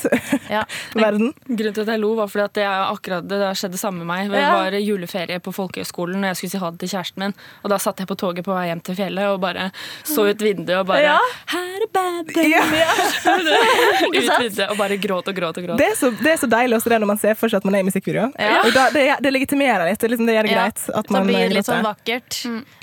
Ja. 0.52 0.64
Verden. 1.06 1.34
Grunnen 1.50 1.78
til 1.78 1.86
at 1.86 1.94
jeg 1.96 2.02
lo, 2.04 2.14
var 2.20 2.30
fordi 2.30 2.46
at 2.46 2.58
det, 2.60 2.68
er 2.68 2.86
akkurat, 2.92 3.26
det 3.26 3.42
skjedde 3.58 3.72
skjedde 3.72 3.78
samme 3.78 4.04
med 4.04 4.08
meg. 4.08 4.32
Det 4.32 4.42
var 4.42 4.76
juleferie 4.80 5.40
på 5.40 5.52
folkehøgskolen, 5.56 6.22
og 6.22 6.32
jeg 6.32 6.40
skulle 6.40 6.52
si 6.52 6.62
ha 6.62 6.72
det 6.72 6.80
til 6.84 6.92
kjæresten 6.92 7.24
min. 7.24 7.36
Og 7.64 7.72
da 7.72 7.78
satt 7.80 8.00
jeg 8.00 8.10
på 8.10 8.18
toget 8.20 8.46
på 8.46 8.54
vei 8.56 8.68
hjem 8.70 8.82
til 8.84 8.98
fjellet 8.98 9.32
og 9.32 9.40
bare 9.44 9.70
så 10.08 10.28
ut 10.28 10.42
vinduet 10.42 10.82
og 10.82 10.88
bare 10.90 11.02
Ja. 11.02 11.18
Her 11.52 11.86
er 11.86 11.90
bad 11.94 12.32
day. 12.34 12.52
Ja. 12.52 12.64
ut 14.08 14.16
vinduet 14.16 14.68
og 14.70 14.78
bare 14.78 14.98
gråt 14.98 15.28
og 15.28 15.36
gråt 15.36 15.58
og 15.58 15.68
gråt. 15.68 15.78
Det 15.80 15.92
er, 15.92 15.96
så, 15.98 16.12
det 16.12 16.34
er 16.36 16.42
så 16.42 16.50
deilig 16.52 16.78
også 16.80 16.94
det 16.94 17.02
når 17.02 17.12
man 17.14 17.22
ser 17.22 17.38
for 17.40 17.52
seg 17.52 17.62
at 17.62 17.70
man 17.70 17.80
er 17.80 17.86
i 17.86 17.88
musikkvideo. 17.88 18.28
Ja. 18.36 18.62
Og 18.66 18.74
da, 18.76 18.88
det, 18.94 19.06
det 19.24 19.34
legitimerer 19.34 19.88
litt. 19.90 20.02
Det, 20.02 20.12
liksom, 20.14 20.30
det 20.30 20.38
gjør 20.38 20.50
det 20.50 20.56
greit 20.56 20.86
at 21.02 21.14
man 21.14 21.30
blir 21.30 21.48
det 21.48 21.60
litt 21.60 21.70
sånn 21.70 21.86
vakkert. 21.86 22.42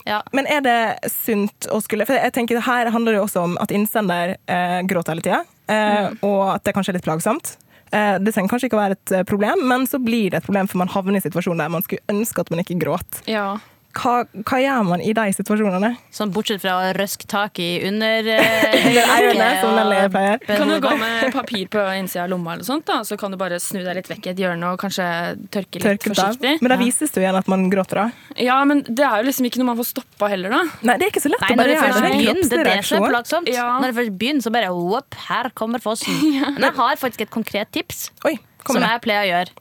Ja. 0.08 0.22
Men 0.36 0.48
er 0.50 0.64
det 0.64 1.12
sunt 1.12 1.68
å 1.72 1.80
skulle 1.84 2.06
For 2.08 2.16
jeg 2.16 2.34
tenker 2.36 2.60
Her 2.64 2.90
handler 2.94 3.14
det 3.14 3.20
jo 3.20 3.26
også 3.26 3.44
om 3.44 3.56
at 3.62 3.72
innsender 3.74 4.36
eh, 4.48 4.80
gråter 4.88 5.14
hele 5.14 5.24
tida, 5.24 5.40
eh, 5.70 6.12
og 6.26 6.42
at 6.56 6.66
det 6.66 6.74
kanskje 6.76 6.94
er 6.94 6.98
litt 7.00 7.08
plagsomt. 7.08 7.56
Eh, 7.92 8.16
det 8.20 8.34
trenger 8.34 8.52
kanskje 8.52 8.68
ikke 8.68 8.78
å 8.78 8.82
være 8.82 8.98
et 8.98 9.14
eh, 9.16 9.26
problem, 9.28 9.64
men 9.70 9.86
så 9.88 10.00
blir 10.02 10.32
det 10.32 10.42
et 10.42 10.48
problem 10.48 10.68
for 10.68 10.80
man 10.82 10.92
havner 10.92 11.16
i 11.16 11.20
en 11.20 11.24
situasjon 11.24 11.60
der 11.60 11.72
man 11.72 11.84
skulle 11.86 12.04
ønske 12.12 12.44
at 12.44 12.52
man 12.52 12.62
ikke 12.64 12.78
gråt. 12.82 13.22
Ja. 13.30 13.56
Hva, 13.96 14.12
hva 14.44 14.58
gjør 14.60 14.82
man 14.86 15.00
i 15.02 15.14
de 15.16 15.22
situasjonene? 15.32 15.88
Sånn 16.14 16.30
bortsett 16.34 16.60
fra 16.62 16.74
å 16.76 16.90
røske 16.94 17.24
tak 17.30 17.56
i 17.62 17.80
under 17.88 18.26
eh, 18.34 18.74
øynene, 19.16 19.46
som 19.62 19.72
Nelly 19.74 20.02
pleier. 20.12 20.42
Kan 20.44 20.70
du 20.70 20.76
gå 20.84 20.92
med 21.00 21.32
papir 21.38 21.70
på 21.72 21.82
innsida 21.96 22.26
av 22.26 22.32
lomma, 22.34 22.54
eller 22.54 22.68
sånt 22.68 22.84
da, 22.86 23.00
så 23.08 23.16
kan 23.18 23.32
du 23.32 23.38
bare 23.40 23.58
snu 23.62 23.80
deg 23.80 23.96
litt 23.98 24.10
vekk 24.10 24.28
i 24.28 24.32
et 24.34 24.42
hjørne 24.44 24.74
og 24.74 24.80
kanskje 24.82 25.06
tørke 25.54 25.80
litt 25.80 25.86
Tørket 25.86 26.12
av. 26.12 26.20
forsiktig. 26.20 26.52
Men 26.62 26.74
da 26.74 26.78
vises 26.80 27.14
det 27.14 27.22
jo 27.22 27.24
igjen 27.24 27.38
at 27.40 27.48
man 27.50 27.64
gråter, 27.72 28.02
da. 28.04 28.34
Ja, 28.48 28.58
men 28.68 28.84
det 28.86 29.06
er 29.08 29.22
jo 29.24 29.28
liksom 29.30 29.48
ikke 29.48 29.62
noe 29.62 29.70
man 29.72 29.80
får 29.80 29.88
stoppa 29.94 30.28
heller, 30.34 30.52
da. 30.54 30.60
Nei, 30.84 30.98
det 31.00 31.08
er 31.08 31.14
ikke 31.14 31.24
så 31.24 31.32
lett 31.32 31.46
Nei, 31.46 31.54
å 31.56 31.60
bare 31.62 31.74
gjøre 31.74 31.88
det. 31.88 32.02
Er 32.02 32.18
begynner, 32.18 32.50
det 32.52 32.58
er 32.60 32.68
det 32.68 32.82
som 32.90 33.00
er 33.00 33.14
plagsomt. 33.16 33.50
Ja. 33.52 33.70
Når 33.80 33.90
det 33.90 33.98
først 34.02 34.18
begynner, 34.20 34.44
så 34.44 34.52
bare 34.54 34.74
whoop, 34.76 35.16
her 35.30 35.50
kommer 35.58 35.82
fossen. 35.82 36.20
Men 36.28 36.68
jeg 36.68 36.76
har 36.78 37.00
faktisk 37.00 37.24
et 37.24 37.32
konkret 37.34 37.72
tips. 37.74 38.10
Oi, 38.28 38.36
som 38.68 38.84
jeg 38.84 39.02
pleier 39.02 39.24
å 39.24 39.32
gjøre. 39.32 39.56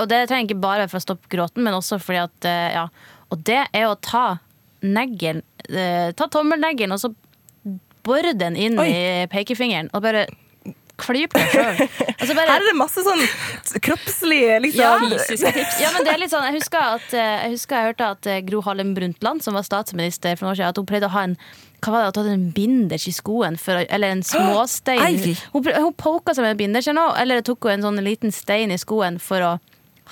Og 0.00 0.08
det 0.10 0.24
trenger 0.26 0.48
ikke 0.48 0.58
bare 0.58 0.88
for 0.90 0.98
å 0.98 1.04
stoppe 1.04 1.30
gråten, 1.30 1.62
men 1.62 1.76
også 1.76 2.00
fordi 2.02 2.24
at 2.24 2.48
eh, 2.50 2.72
ja. 2.74 2.88
Og 3.30 3.42
det 3.44 3.60
er 3.72 3.86
å 3.90 3.96
ta 4.00 4.38
neglen 4.82 5.42
eh, 5.68 6.12
Ta 6.16 6.28
tommelneglen 6.30 6.92
og 6.94 7.00
så 7.02 7.10
bore 8.08 8.32
den 8.38 8.54
inn 8.56 8.78
Oi. 8.80 8.88
i 8.88 9.26
pekefingeren. 9.28 9.90
Og 9.92 10.00
bare 10.04 10.26
klype 10.98 11.36
deg 11.38 11.52
sjøl. 11.52 11.82
Altså 12.18 12.34
bare- 12.34 12.48
Her 12.50 12.62
er 12.62 12.64
det 12.70 12.76
masse 12.78 13.02
sånn 13.06 13.20
kroppslige 13.84 14.56
Ja. 14.74 14.96
liksom 14.98 15.12
Fysiske 15.28 15.52
tips. 15.54 15.80
Ja, 15.82 15.90
men 15.94 16.04
det 16.06 16.12
er 16.14 16.18
litt 16.18 16.30
sånn 16.32 16.42
Jeg 16.48 16.56
husker, 16.60 16.78
at, 16.96 17.12
eh, 17.14 17.42
jeg 17.44 17.50
husker 17.54 17.76
jeg 17.76 17.92
hørte 17.92 18.08
at 18.16 18.26
eh, 18.26 18.40
Gro 18.48 18.60
Harlem 18.66 18.94
Brundtland, 18.96 19.42
som 19.44 19.54
var 19.54 19.62
statsminister 19.62 20.34
for 20.36 20.46
noen 20.46 20.54
år 20.54 20.58
siden, 20.58 20.68
at 20.72 20.76
hun 20.80 20.86
prøvde 20.86 21.06
å 21.10 21.14
ha 21.14 21.22
en 21.28 21.36
hva 21.78 21.92
var 21.94 22.00
det, 22.02 22.08
at 22.08 22.16
hun 22.16 22.24
hadde 22.24 22.34
en 22.34 22.50
binders 22.56 23.04
i 23.06 23.12
skoen, 23.14 23.56
for, 23.56 23.78
å- 23.78 23.86
eller 23.88 24.08
en 24.16 24.22
småstein. 24.26 24.98
Ei. 25.04 25.36
Hun, 25.52 25.62
prø- 25.62 25.76
hun 25.78 25.92
poka 25.94 26.34
seg 26.34 26.42
med 26.42 26.50
en 26.56 26.56
binders 26.64 26.88
eller 26.88 26.98
noe, 26.98 27.14
eller 27.22 27.40
tok 27.46 27.62
hun 27.68 27.76
en 27.76 27.82
sånn 27.86 28.02
liten 28.02 28.32
stein 28.34 28.72
i 28.74 28.78
skoen 28.80 29.20
for 29.22 29.38
å 29.46 29.52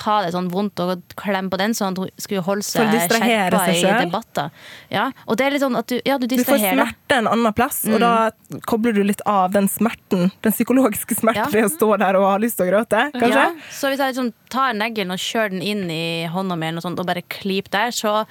ha 0.04 0.16
det 0.24 0.32
sånn 0.34 0.48
vondt 0.52 0.80
og 0.84 1.02
klemme 1.18 1.48
på 1.52 1.58
den, 1.60 1.72
sånn 1.76 1.94
at 1.94 2.00
hun 2.02 2.10
skulle 2.20 2.42
holde 2.44 2.64
seg 2.66 2.90
skjerpa 2.92 3.62
i 3.72 3.80
debatter. 4.04 4.50
Ja, 4.92 5.06
og 5.24 5.38
det 5.38 5.46
er 5.46 5.54
litt 5.54 5.64
sånn 5.64 5.78
at 5.78 5.88
du, 5.88 5.96
ja, 6.04 6.18
du 6.20 6.26
Du 6.28 6.36
får 6.44 6.60
smerte 6.60 7.18
en 7.20 7.30
annen 7.30 7.54
plass, 7.56 7.82
og 7.88 8.00
da 8.02 8.12
kobler 8.68 8.96
du 8.96 9.02
litt 9.06 9.22
av 9.28 9.54
den 9.56 9.68
smerten. 9.72 10.30
Den 10.44 10.54
psykologiske 10.54 11.16
smerten 11.18 11.46
Ja. 11.46 11.48
ved 11.52 11.64
å 11.68 11.72
stå 11.72 11.90
der 12.02 12.18
og 12.20 12.28
ha 12.30 12.36
lyst 12.42 12.58
til 12.60 12.68
å 12.68 12.70
gråte, 12.74 13.06
kanskje? 13.16 13.32
Ja, 13.32 13.48
så 13.72 13.90
hvis 13.90 13.98
jeg 14.02 14.14
liksom 14.14 14.32
tar 14.52 14.76
neglen 14.76 15.10
og 15.14 15.18
kjører 15.22 15.50
den 15.56 15.62
inn 15.62 15.90
i 15.90 16.26
hånda 16.32 16.56
mi 16.56 16.72
sånt, 16.80 16.98
og 17.00 17.06
bare 17.08 17.22
klyper 17.22 17.70
der, 17.70 17.90
så, 17.96 18.26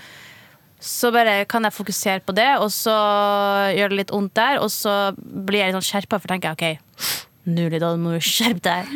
så 0.79 1.11
bare 1.11 1.45
kan 1.49 1.63
jeg 1.63 1.73
fokusere 1.73 2.21
på 2.25 2.35
det, 2.35 2.49
og 2.61 2.69
så 2.73 2.95
gjør 3.75 3.89
det 3.93 3.97
litt 4.03 4.11
vondt 4.13 4.35
der, 4.37 4.59
og 4.61 4.69
så 4.73 5.13
blir 5.17 5.63
jeg 5.63 5.73
litt 5.73 5.79
sånn 5.81 5.89
skjerpa, 5.91 6.19
for 6.21 6.27
tenker 6.31 6.53
jeg 6.53 6.77
OK, 6.77 7.21
nå 7.45 7.69
Lida, 7.69 7.95
må 7.97 8.15
du 8.15 8.19
skjerpe 8.25 8.61
deg. 8.65 8.89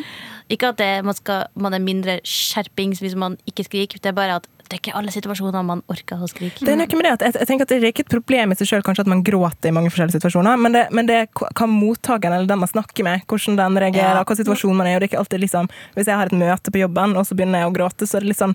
Ikke 0.50 0.72
at 0.72 0.80
det, 0.80 1.04
man, 1.06 1.14
skal, 1.14 1.44
man 1.54 1.74
er 1.76 1.82
mindre 1.82 2.18
skjerpings 2.26 2.98
hvis 2.98 3.14
man 3.14 3.38
ikke 3.46 3.64
skriker, 3.64 4.02
det 4.02 4.10
er 4.10 4.18
bare 4.18 4.40
at 4.40 4.48
det 4.70 4.76
er 4.78 4.80
ikke 4.84 4.92
alle 5.00 5.10
situasjoner 5.10 5.64
man 5.66 5.80
orker 5.90 6.20
å 6.22 6.28
skrike. 6.30 6.62
Det 6.62 6.70
er 6.70 6.78
noe 6.78 6.98
med 6.98 7.06
det 7.08 7.12
at 7.16 7.22
jeg, 7.26 7.34
jeg 7.40 7.48
tenker 7.50 7.66
at 7.66 7.72
det 7.72 7.78
er 7.80 7.86
ikke 7.90 8.04
et 8.06 8.12
problem 8.12 8.52
i 8.54 8.56
seg 8.60 8.68
selv 8.70 8.84
kanskje 8.86 9.02
at 9.02 9.10
man 9.10 9.22
gråter 9.26 9.70
i 9.70 9.74
mange 9.74 9.90
forskjellige 9.90 10.20
situasjoner, 10.20 10.60
men 10.62 10.76
det, 10.76 10.84
men 10.94 11.08
det 11.10 11.16
er 11.24 11.26
hva 11.34 11.66
mottakeren 11.66 12.36
eller 12.36 12.46
den 12.46 12.60
man 12.62 12.70
snakker 12.70 13.06
med, 13.06 13.24
hvordan 13.26 13.58
den 13.58 13.78
reagerer, 13.82 14.20
Ja. 14.20 14.24
hva 14.24 14.36
situasjonen 14.38 14.78
man 14.78 14.86
er 14.86 14.92
i. 14.92 14.94
og 14.94 15.00
det 15.02 15.08
er 15.08 15.10
ikke 15.10 15.22
alltid 15.24 15.42
liksom, 15.42 15.68
Hvis 15.96 16.06
jeg 16.06 16.16
har 16.16 16.30
et 16.30 16.36
møte 16.38 16.70
på 16.70 16.78
jobben, 16.84 17.16
og 17.18 17.26
så 17.26 17.34
begynner 17.34 17.64
jeg 17.64 17.70
å 17.70 17.74
gråte, 17.74 18.06
så 18.06 18.16
er 18.16 18.20
det 18.24 18.30
litt 18.30 18.38
sånn 18.40 18.54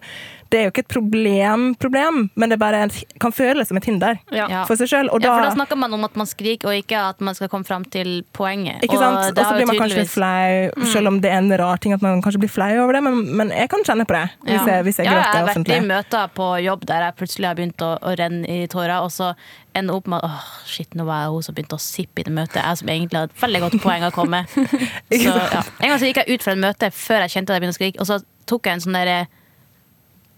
Det 0.49 0.59
er 0.59 0.63
jo 0.67 0.71
ikke 0.71 0.85
et 0.85 0.93
problem, 0.95 1.75
problem 1.75 2.29
men 2.35 2.49
det 2.49 2.59
bare 2.59 2.87
kan 3.19 3.31
føles 3.35 3.67
som 3.67 3.77
et 3.77 3.85
hinder 3.85 4.19
Ja. 4.31 4.63
For 4.65 4.75
seg 4.79 4.87
selv. 4.87 5.11
Ja, 5.19 5.35
for 5.35 5.43
da 5.43 5.51
snakker 5.51 5.75
man 5.77 5.93
om 5.93 6.03
at 6.05 6.15
man 6.15 6.27
skriker, 6.29 6.69
og 6.71 6.79
ikke 6.79 6.97
at 7.09 7.19
man 7.19 7.35
skal 7.35 7.49
komme 7.49 7.65
fram 7.67 7.83
til 7.83 8.23
poenget. 8.31 8.81
ikke 8.83 8.97
sant? 8.97 9.19
Og 9.19 9.37
og 9.37 9.43
så 9.45 9.55
blir 9.57 9.67
man 9.67 9.77
kanskje 9.83 9.99
litt 10.05 10.13
flau, 10.13 10.85
selv 10.93 11.07
om 11.11 11.19
det 11.19 11.31
er 11.31 11.37
en 11.41 11.51
rar 11.59 11.77
ting 11.77 11.93
at 11.93 12.01
man 12.01 12.21
kanskje 12.21 12.39
blir 12.45 12.49
flau 12.53 12.71
over 12.85 12.93
det, 12.93 13.03
men, 13.03 13.35
men 13.35 13.49
jeg 13.49 13.69
kan 13.69 13.83
kjenne 13.83 14.05
på 14.07 14.15
det 14.15 14.25
hvis 14.45 14.65
jeg, 14.69 14.83
hvis 14.85 14.97
jeg 15.01 15.05
ja, 15.05 15.11
gråter 15.11 15.25
jeg 15.25 15.35
har 15.35 15.45
vært 15.45 15.55
offentlig. 15.55 15.81
Møter 16.05 16.27
på 16.35 16.47
jobb 16.61 16.85
der 16.87 17.03
jeg 17.03 17.15
plutselig 17.17 17.47
har 17.47 17.55
begynt 17.57 17.81
å, 17.81 17.95
å 18.01 18.15
renne 18.17 18.45
i 18.47 18.67
tårer, 18.67 19.01
og 19.01 19.11
så 19.11 19.33
ender 19.75 19.95
opp 19.95 20.07
med 20.07 20.21
at 20.21 20.29
åh, 20.29 20.43
shit, 20.65 20.93
nå 20.95 21.05
var 21.05 21.23
jeg 21.23 21.31
hun 21.33 21.43
som 21.43 21.55
begynte 21.55 21.75
å 21.75 21.81
sippe 21.81 22.21
i 22.21 22.23
det 22.23 22.33
møtet. 22.33 22.61
Jeg 22.61 22.77
som 22.77 22.89
egentlig 22.89 23.19
hadde 23.19 23.33
et 23.33 23.41
veldig 23.41 23.61
godt 23.65 23.79
poeng 23.83 24.05
å 24.05 24.11
komme 24.15 24.43
med. 24.45 24.77
Så, 25.11 25.33
ja. 25.33 25.63
En 25.81 25.89
gang 25.89 25.99
så 25.99 26.05
gikk 26.09 26.21
jeg 26.23 26.37
ut 26.37 26.45
fra 26.45 26.53
et 26.53 26.61
møte 26.61 26.91
før 26.91 27.25
jeg 27.25 27.35
kjente 27.35 27.51
at 27.51 27.57
jeg 27.57 27.65
begynte 27.65 27.75
å 27.75 27.79
skrike, 27.79 27.99
og 28.01 28.09
så 28.09 28.19
tok 28.49 28.69
jeg 28.69 28.77
en 28.77 28.85
sånn 28.85 28.97
derre 28.99 29.25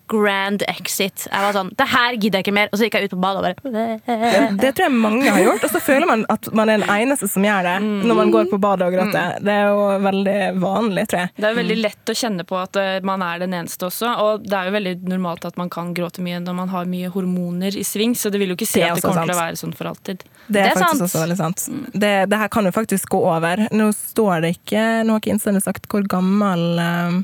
grand 0.07 0.63
exit. 0.67 1.27
Jeg 1.27 1.43
var 1.43 1.55
sånn 1.55 1.71
Det 1.77 1.87
her 1.91 2.15
gidder 2.17 2.39
jeg 2.39 2.47
ikke 2.47 2.55
mer. 2.55 2.71
Og 2.71 2.79
så 2.79 2.87
gikk 2.87 2.97
jeg 2.97 3.09
ut 3.09 3.15
på 3.15 3.19
badet 3.21 3.41
og 3.41 3.45
bare 3.47 3.85
Det, 4.07 4.41
det 4.61 4.71
tror 4.77 4.87
jeg 4.87 4.95
mange 4.95 5.33
har 5.33 5.43
gjort, 5.43 5.65
og 5.67 5.73
så 5.73 5.81
føler 5.83 6.09
man 6.09 6.25
at 6.31 6.49
man 6.57 6.71
er 6.71 6.81
den 6.81 6.91
eneste 6.97 7.29
som 7.31 7.45
gjør 7.45 7.67
det 7.67 7.75
når 7.83 8.19
man 8.21 8.31
går 8.33 8.49
på 8.51 8.59
badet 8.61 8.87
og 8.87 8.95
gråter. 8.95 9.37
Det 9.43 9.53
er 9.53 9.69
jo 9.71 9.85
veldig 10.05 10.37
vanlig, 10.61 11.05
tror 11.11 11.23
jeg. 11.23 11.33
Det 11.37 11.47
er 11.47 11.55
jo 11.55 11.59
veldig 11.61 11.77
lett 11.81 12.13
å 12.13 12.17
kjenne 12.21 12.47
på 12.47 12.59
at 12.59 12.79
eh, 12.81 12.97
man 13.07 13.23
er 13.25 13.43
den 13.43 13.55
eneste 13.57 13.89
også. 13.89 14.13
Og 14.23 14.47
det 14.47 14.57
er 14.57 14.69
jo 14.69 14.75
veldig 14.77 14.95
normalt 15.11 15.47
at 15.49 15.59
man 15.59 15.71
kan 15.73 15.93
gråte 15.97 16.23
mye 16.25 16.41
når 16.43 16.57
man 16.61 16.73
har 16.73 16.89
mye 16.89 17.11
hormoner 17.13 17.77
i 17.77 17.85
sving, 17.87 18.15
så 18.17 18.31
det 18.33 18.41
vil 18.41 18.53
jo 18.53 18.59
ikke 18.59 18.69
si 18.69 18.81
Det 18.81 18.89
at 18.89 18.99
det 18.99 19.05
kommer 19.05 19.23
kommer 19.23 19.33
til 19.33 19.37
å 19.37 19.43
være 19.43 19.61
sånn 19.61 19.77
for 19.77 19.91
alltid. 19.91 20.25
Det 20.47 20.47
er, 20.47 20.51
Det 20.53 20.65
er 20.65 20.75
faktisk 20.75 20.91
sant. 20.91 21.07
også 21.09 21.23
veldig 21.23 21.39
sant. 21.39 21.65
Det, 21.93 22.13
det 22.31 22.41
her 22.43 22.51
kan 22.53 22.69
jo 22.69 22.73
faktisk 22.75 23.09
gå 23.15 23.23
over. 23.23 23.67
Nå 23.75 23.89
står 23.95 24.45
det 24.45 24.55
ikke 24.59 24.85
Nå 25.07 25.15
har 25.15 25.23
ikke 25.23 25.33
innsender 25.35 25.63
sagt 25.63 25.87
hvor 25.91 26.05
gammel 26.09 26.63
uh, 26.79 27.17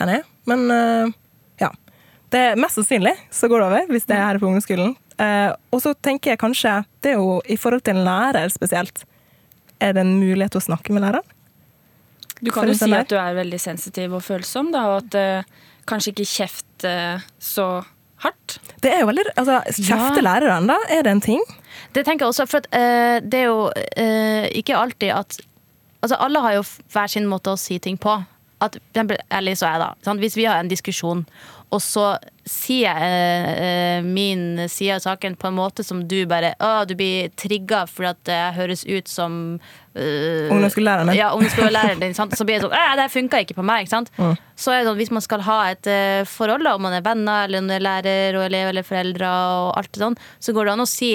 han 0.00 0.14
er, 0.18 0.22
men 0.48 0.64
ja. 0.72 1.10
Det 2.32 2.40
er 2.40 2.60
mest 2.60 2.78
sannsynlig 2.78 3.12
så 3.34 3.48
går 3.50 3.60
det 3.60 3.68
over, 3.68 3.88
hvis 3.92 4.06
det 4.08 4.16
er 4.16 4.24
her 4.24 4.40
på 4.40 4.48
ungdomsskolen. 4.48 4.94
Eh, 5.20 5.50
og 5.72 5.82
så 5.84 5.92
tenker 6.00 6.32
jeg 6.32 6.40
kanskje 6.40 6.70
Det 7.04 7.12
er 7.12 7.20
jo 7.20 7.36
i 7.44 7.58
forhold 7.60 7.84
til 7.84 7.98
en 7.98 8.06
lærer 8.06 8.48
spesielt. 8.52 9.04
Er 9.82 9.92
det 9.92 10.04
en 10.06 10.16
mulighet 10.20 10.54
til 10.54 10.62
å 10.62 10.68
snakke 10.70 10.94
med 10.94 11.04
læreren? 11.04 11.26
Du 12.42 12.50
kan 12.50 12.66
jo 12.66 12.74
si 12.74 12.82
sånn 12.82 12.96
at 12.96 13.10
du 13.10 13.18
er 13.20 13.36
veldig 13.36 13.58
sensitiv 13.62 14.16
og 14.16 14.22
følsom, 14.24 14.72
da, 14.74 14.86
og 14.90 15.04
at 15.04 15.14
uh, 15.14 15.60
kanskje 15.86 16.10
ikke 16.10 16.26
kjeft 16.26 16.86
uh, 16.88 17.22
så 17.38 17.66
hardt. 18.24 18.56
Det 18.82 18.90
er 18.90 19.04
jo 19.04 19.10
veldig 19.12 19.28
altså, 19.36 19.60
Kjefter 19.76 20.24
læreren, 20.26 20.66
da? 20.70 20.80
Er 20.90 21.06
det 21.06 21.12
en 21.14 21.22
ting? 21.22 21.44
Det 21.94 22.02
tenker 22.02 22.26
jeg 22.26 22.34
også, 22.34 22.48
for 22.50 22.64
at, 22.64 22.66
uh, 22.74 23.22
det 23.22 23.44
er 23.44 23.46
jo 23.46 23.70
ikke 24.58 24.78
alltid 24.78 25.14
at 25.20 25.42
Altså, 26.02 26.16
alle 26.18 26.40
har 26.42 26.56
jo 26.56 26.62
hver 26.90 27.10
sin 27.12 27.28
måte 27.30 27.52
å 27.52 27.58
si 27.62 27.76
ting 27.78 27.94
på. 27.94 28.10
At, 28.58 28.74
for 28.74 28.90
eksempel, 28.90 29.20
Alice 29.30 29.60
så 29.60 29.68
er 29.68 29.76
jeg 29.76 29.82
da, 29.84 29.90
sant? 30.02 30.18
Hvis 30.18 30.34
vi 30.34 30.48
har 30.50 30.58
en 30.58 30.70
diskusjon, 30.70 31.20
og 31.72 31.80
så 31.80 32.06
sier 32.44 32.90
jeg 32.90 33.06
eh, 33.06 33.60
eh, 33.64 34.04
min 34.04 34.64
side 34.68 34.98
av 34.98 35.04
saken 35.04 35.36
på 35.40 35.48
en 35.48 35.56
måte 35.56 35.84
som 35.86 36.02
du 36.10 36.18
bare 36.28 36.52
Å, 36.60 36.82
du 36.88 36.92
blir 36.98 37.30
trigga 37.38 37.84
fordi 37.88 38.10
at 38.10 38.30
jeg 38.32 38.56
høres 38.58 38.82
ut 38.84 39.08
som 39.08 39.36
uh, 39.96 40.50
Ungdomsskolelæreren 40.52 41.12
din. 41.12 41.20
Ja, 41.20 41.30
ungdomsskolelæreren 41.36 42.02
din. 42.02 42.16
Så 42.18 42.44
blir 42.44 42.58
det 42.58 42.66
sånn 42.66 42.74
«Æ, 42.74 42.82
Det 42.98 43.06
her 43.06 43.14
funka 43.14 43.40
ikke 43.44 43.56
på 43.60 43.66
meg. 43.66 43.86
Ikke 43.86 43.94
sant? 43.94 44.10
Mm. 44.18 44.34
Så 44.58 44.74
er 44.74 44.82
det 44.82 44.90
sånn, 44.90 44.98
Hvis 45.00 45.14
man 45.14 45.24
skal 45.24 45.46
ha 45.46 45.60
et 45.70 45.88
eh, 45.90 46.24
forhold, 46.28 46.66
da, 46.66 46.74
om 46.76 46.84
man 46.84 46.98
er 46.98 47.06
venner, 47.06 47.46
eller 47.46 47.62
om 47.62 47.70
man 47.70 47.78
er 47.78 47.86
lærer 47.86 48.40
og 48.40 48.48
elev 48.48 48.72
eller 48.72 48.86
foreldre, 48.86 49.30
og 49.30 49.72
alt 49.80 49.92
det 49.94 50.04
sånn, 50.04 50.18
så 50.42 50.56
går 50.56 50.68
det 50.68 50.74
an 50.74 50.84
å 50.84 50.90
si 50.90 51.14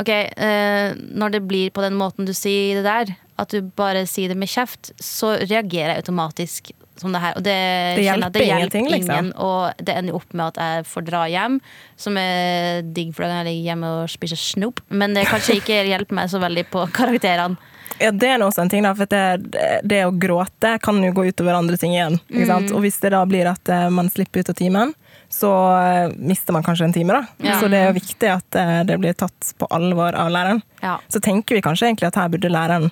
OK, 0.00 0.10
eh, 0.12 0.96
når 0.96 1.36
det 1.36 1.44
blir 1.48 1.70
på 1.72 1.84
den 1.84 1.96
måten 1.96 2.28
du 2.28 2.34
sier 2.36 2.80
det 2.80 2.88
der, 2.88 3.14
at 3.40 3.52
du 3.52 3.68
bare 3.76 4.06
sier 4.08 4.32
det 4.32 4.38
med 4.40 4.50
kjeft, 4.52 4.92
så 5.02 5.34
reagerer 5.44 5.94
jeg 5.94 6.04
automatisk 6.04 6.74
som 7.00 7.12
det 7.14 7.22
her. 7.22 7.36
Og 7.36 7.44
det, 7.44 7.56
Det 7.98 8.06
hjelper, 8.06 8.34
det 8.34 8.46
hjelper 8.46 8.78
ingen, 8.80 8.94
liksom. 8.96 9.14
ingen, 9.14 9.32
og 9.36 9.84
det 9.84 9.96
ender 9.96 10.14
jo 10.14 10.20
opp 10.20 10.36
med 10.36 10.46
at 10.46 10.60
jeg 10.62 10.88
får 10.90 11.06
dra 11.10 11.22
hjem, 11.30 11.60
som 12.00 12.20
er 12.20 12.82
digg, 12.96 13.14
for 13.14 13.26
da 13.26 13.30
kan 13.32 13.42
jeg 13.42 13.50
ligge 13.52 13.70
hjemme 13.70 13.94
og 14.00 14.12
spise 14.12 14.38
snop. 14.40 14.82
Men 14.88 15.16
det 15.16 15.26
kanskje 15.30 15.60
ikke 15.60 15.80
hjelper 15.88 16.20
meg 16.20 16.30
så 16.32 16.42
veldig 16.42 16.68
på 16.72 16.86
karakterene. 16.96 17.74
Ja, 17.98 18.10
det 18.12 18.28
er 18.28 18.42
også 18.44 18.60
en 18.60 18.70
ting, 18.72 18.84
da. 18.84 18.92
For 18.96 19.08
det, 19.08 19.56
det 19.88 20.02
å 20.04 20.12
gråte 20.12 20.74
kan 20.84 20.98
jo 21.00 21.14
gå 21.16 21.30
utover 21.30 21.56
andre 21.56 21.78
ting 21.80 21.94
igjen. 21.94 22.18
Sant? 22.48 22.72
Og 22.76 22.84
hvis 22.84 22.98
det 23.00 23.14
da 23.14 23.22
blir 23.28 23.48
at 23.48 23.72
eh, 23.72 23.86
man 23.92 24.10
slipper 24.12 24.44
ut 24.44 24.52
av 24.52 24.58
timen, 24.58 24.92
så 25.32 25.52
eh, 25.80 26.12
mister 26.16 26.52
man 26.52 26.66
kanskje 26.66 26.90
en 26.90 26.96
time, 26.96 27.16
da. 27.16 27.48
Ja. 27.48 27.56
Så 27.60 27.70
det 27.72 27.80
er 27.80 27.90
jo 27.90 27.96
viktig 27.96 28.30
at 28.34 28.60
eh, 28.60 28.82
det 28.88 28.98
blir 29.00 29.16
tatt 29.16 29.54
på 29.56 29.68
alvor 29.72 30.12
av 30.12 30.28
læreren. 30.32 30.60
Ja. 30.82 30.98
Så 31.08 31.22
tenker 31.24 31.56
vi 31.56 31.64
kanskje 31.64 31.88
egentlig 31.88 32.10
at 32.10 32.20
her 32.20 32.30
burde 32.32 32.52
læreren 32.52 32.90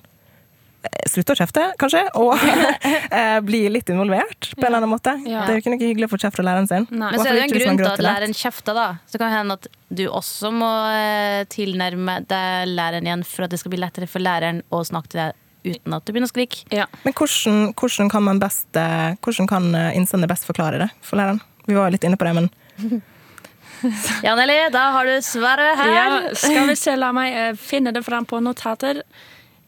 slutte 1.10 1.34
å 1.34 1.38
kjefte, 1.38 1.64
kanskje, 1.80 2.02
og 2.20 2.32
eh, 3.18 3.38
bli 3.44 3.62
litt 3.72 3.90
involvert 3.92 4.50
på 4.54 4.60
en 4.60 4.68
eller 4.68 4.80
annen 4.82 4.92
måte. 4.92 5.14
Ja. 5.28 5.44
Det 5.44 5.54
er 5.54 5.58
jo 5.58 5.62
ikke 5.64 5.74
noe 5.74 5.82
hyggelig 5.82 6.08
å 6.08 6.12
få 6.14 6.20
kjeft 6.24 6.38
fra 6.38 6.46
læreren 6.46 6.68
sin. 6.70 6.88
Nei. 6.90 7.12
Men 7.12 7.20
så 7.20 7.28
er 7.28 7.36
det 7.36 7.40
jo 7.42 7.46
en 7.46 7.54
grunn 7.54 7.80
til 7.80 7.92
at 7.92 8.04
læreren 8.04 8.36
kjefter, 8.38 8.76
da. 8.78 8.88
Så 9.10 9.20
kan 9.20 9.30
det 9.30 9.38
hende 9.38 9.58
at 9.60 9.70
du 9.94 10.04
også 10.08 10.50
må 10.54 10.72
eh, 10.90 11.44
tilnærme 11.52 12.18
deg 12.30 12.74
læreren 12.74 13.08
igjen 13.08 13.24
for 13.28 13.46
at 13.46 13.54
det 13.54 13.62
skal 13.62 13.74
bli 13.74 13.82
lettere 13.84 14.10
for 14.10 14.24
læreren 14.24 14.62
å 14.74 14.82
snakke 14.86 15.12
til 15.14 15.22
deg 15.22 15.40
uten 15.64 15.96
at 15.96 16.04
du 16.04 16.12
begynner 16.12 16.28
å 16.28 16.34
skrike. 16.34 16.66
Ja. 16.74 16.86
Men 17.06 17.16
hvordan, 17.16 17.72
hvordan 17.78 18.12
kan 18.12 18.24
man 18.26 18.42
best 18.42 18.76
eh, 18.76 19.16
Hvordan 19.24 19.48
kan 19.48 19.70
eh, 19.78 19.96
innsender 19.96 20.30
best 20.30 20.48
forklare 20.48 20.82
det 20.82 20.90
for 21.04 21.20
læreren? 21.20 21.40
Vi 21.64 21.76
var 21.76 21.88
jo 21.88 21.96
litt 21.96 22.04
inne 22.04 22.20
på 22.20 22.28
det, 22.28 22.34
men 22.36 23.02
Jan 24.24 24.40
Eli, 24.40 24.56
da 24.72 24.86
har 24.94 25.08
du 25.08 25.18
svaret 25.24 25.76
her. 25.76 25.90
Ja, 25.92 26.34
skal 26.36 26.68
vi 26.70 26.76
se, 26.78 26.94
la 26.96 27.10
meg 27.16 27.36
eh, 27.36 27.52
finne 27.58 27.92
det 27.92 28.04
fram 28.06 28.26
på 28.28 28.40
notater. 28.44 29.02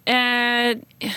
Eh, 0.07 1.11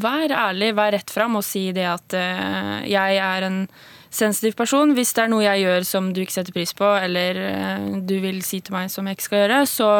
vær 0.00 0.32
ærlig, 0.32 0.72
vær 0.76 0.94
rett 0.96 1.12
fram 1.12 1.38
og 1.38 1.44
si 1.46 1.68
det 1.76 1.86
at 1.88 2.16
eh, 2.16 2.74
jeg 2.88 3.20
er 3.20 3.48
en 3.48 3.62
sensitiv 4.08 4.56
person. 4.58 4.94
Hvis 4.96 5.12
det 5.16 5.26
er 5.26 5.32
noe 5.32 5.44
jeg 5.44 5.66
gjør 5.66 5.88
som 5.88 6.12
du 6.16 6.22
ikke 6.24 6.38
setter 6.38 6.56
pris 6.56 6.72
på, 6.76 6.88
eller 6.96 7.42
eh, 7.44 7.88
du 8.08 8.16
vil 8.24 8.40
si 8.46 8.62
til 8.64 8.76
meg 8.76 8.92
som 8.92 9.08
jeg 9.08 9.18
ikke 9.18 9.28
skal 9.28 9.44
gjøre, 9.44 9.60
så 9.68 9.90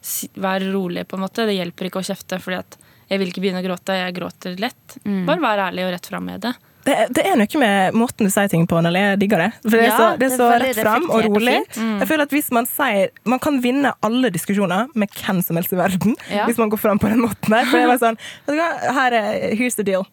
si, 0.00 0.30
vær 0.40 0.64
rolig, 0.72 1.04
på 1.08 1.18
en 1.18 1.26
måte. 1.26 1.46
Det 1.48 1.58
hjelper 1.58 1.90
ikke 1.90 2.02
å 2.02 2.08
kjefte, 2.10 2.40
fordi 2.42 2.62
at 2.62 2.80
jeg 3.10 3.20
vil 3.20 3.32
ikke 3.32 3.44
begynne 3.44 3.62
å 3.62 3.66
gråte. 3.66 3.98
Jeg 3.98 4.16
gråter 4.16 4.60
lett. 4.62 4.98
Bare 5.28 5.42
vær 5.42 5.66
ærlig 5.68 5.86
og 5.86 5.94
rett 5.96 6.10
fram 6.12 6.28
med 6.30 6.44
det. 6.46 6.54
Det, 6.86 6.94
det 7.16 7.24
er 7.26 7.36
noe 7.36 7.60
med 7.60 7.96
måten 7.98 8.28
du 8.28 8.30
sier 8.32 8.48
ting 8.48 8.66
på, 8.70 8.78
Nelly. 8.84 9.02
Jeg 9.12 9.18
digger 9.20 9.42
det. 9.44 9.48
For 9.64 9.76
det 9.76 9.82
er 9.88 9.96
så, 9.98 10.06
det 10.20 10.26
er 10.30 10.36
så 10.36 10.48
rett 10.62 10.80
fram 10.80 11.06
og 11.10 11.24
rolig. 11.26 11.56
fint. 11.74 11.80
Jeg 12.00 12.08
føler 12.08 12.24
at 12.28 12.34
hvis 12.36 12.50
Man 12.56 12.66
sier 12.70 13.10
Man 13.28 13.38
kan 13.42 13.60
vinne 13.64 13.92
alle 14.06 14.30
diskusjoner 14.32 14.88
med 14.94 15.12
hvem 15.20 15.42
som 15.44 15.56
helst 15.60 15.72
i 15.72 15.78
verden 15.80 16.16
Ja. 16.36 16.46
hvis 16.48 16.58
man 16.58 16.70
går 16.72 16.80
fram 16.80 16.98
på 17.02 17.08
den 17.12 17.20
måten 17.26 17.52
der. 17.52 17.64
For 17.68 17.76
det 17.78 17.84
er 17.84 17.92
bare 17.92 18.02
sånn 18.06 18.18
vet 18.20 18.54
du 18.54 18.60
hva, 18.60 18.70
Her 19.00 19.16
er 19.20 19.56
Here's 19.60 19.76
the 19.76 19.84
deal. 19.86 20.06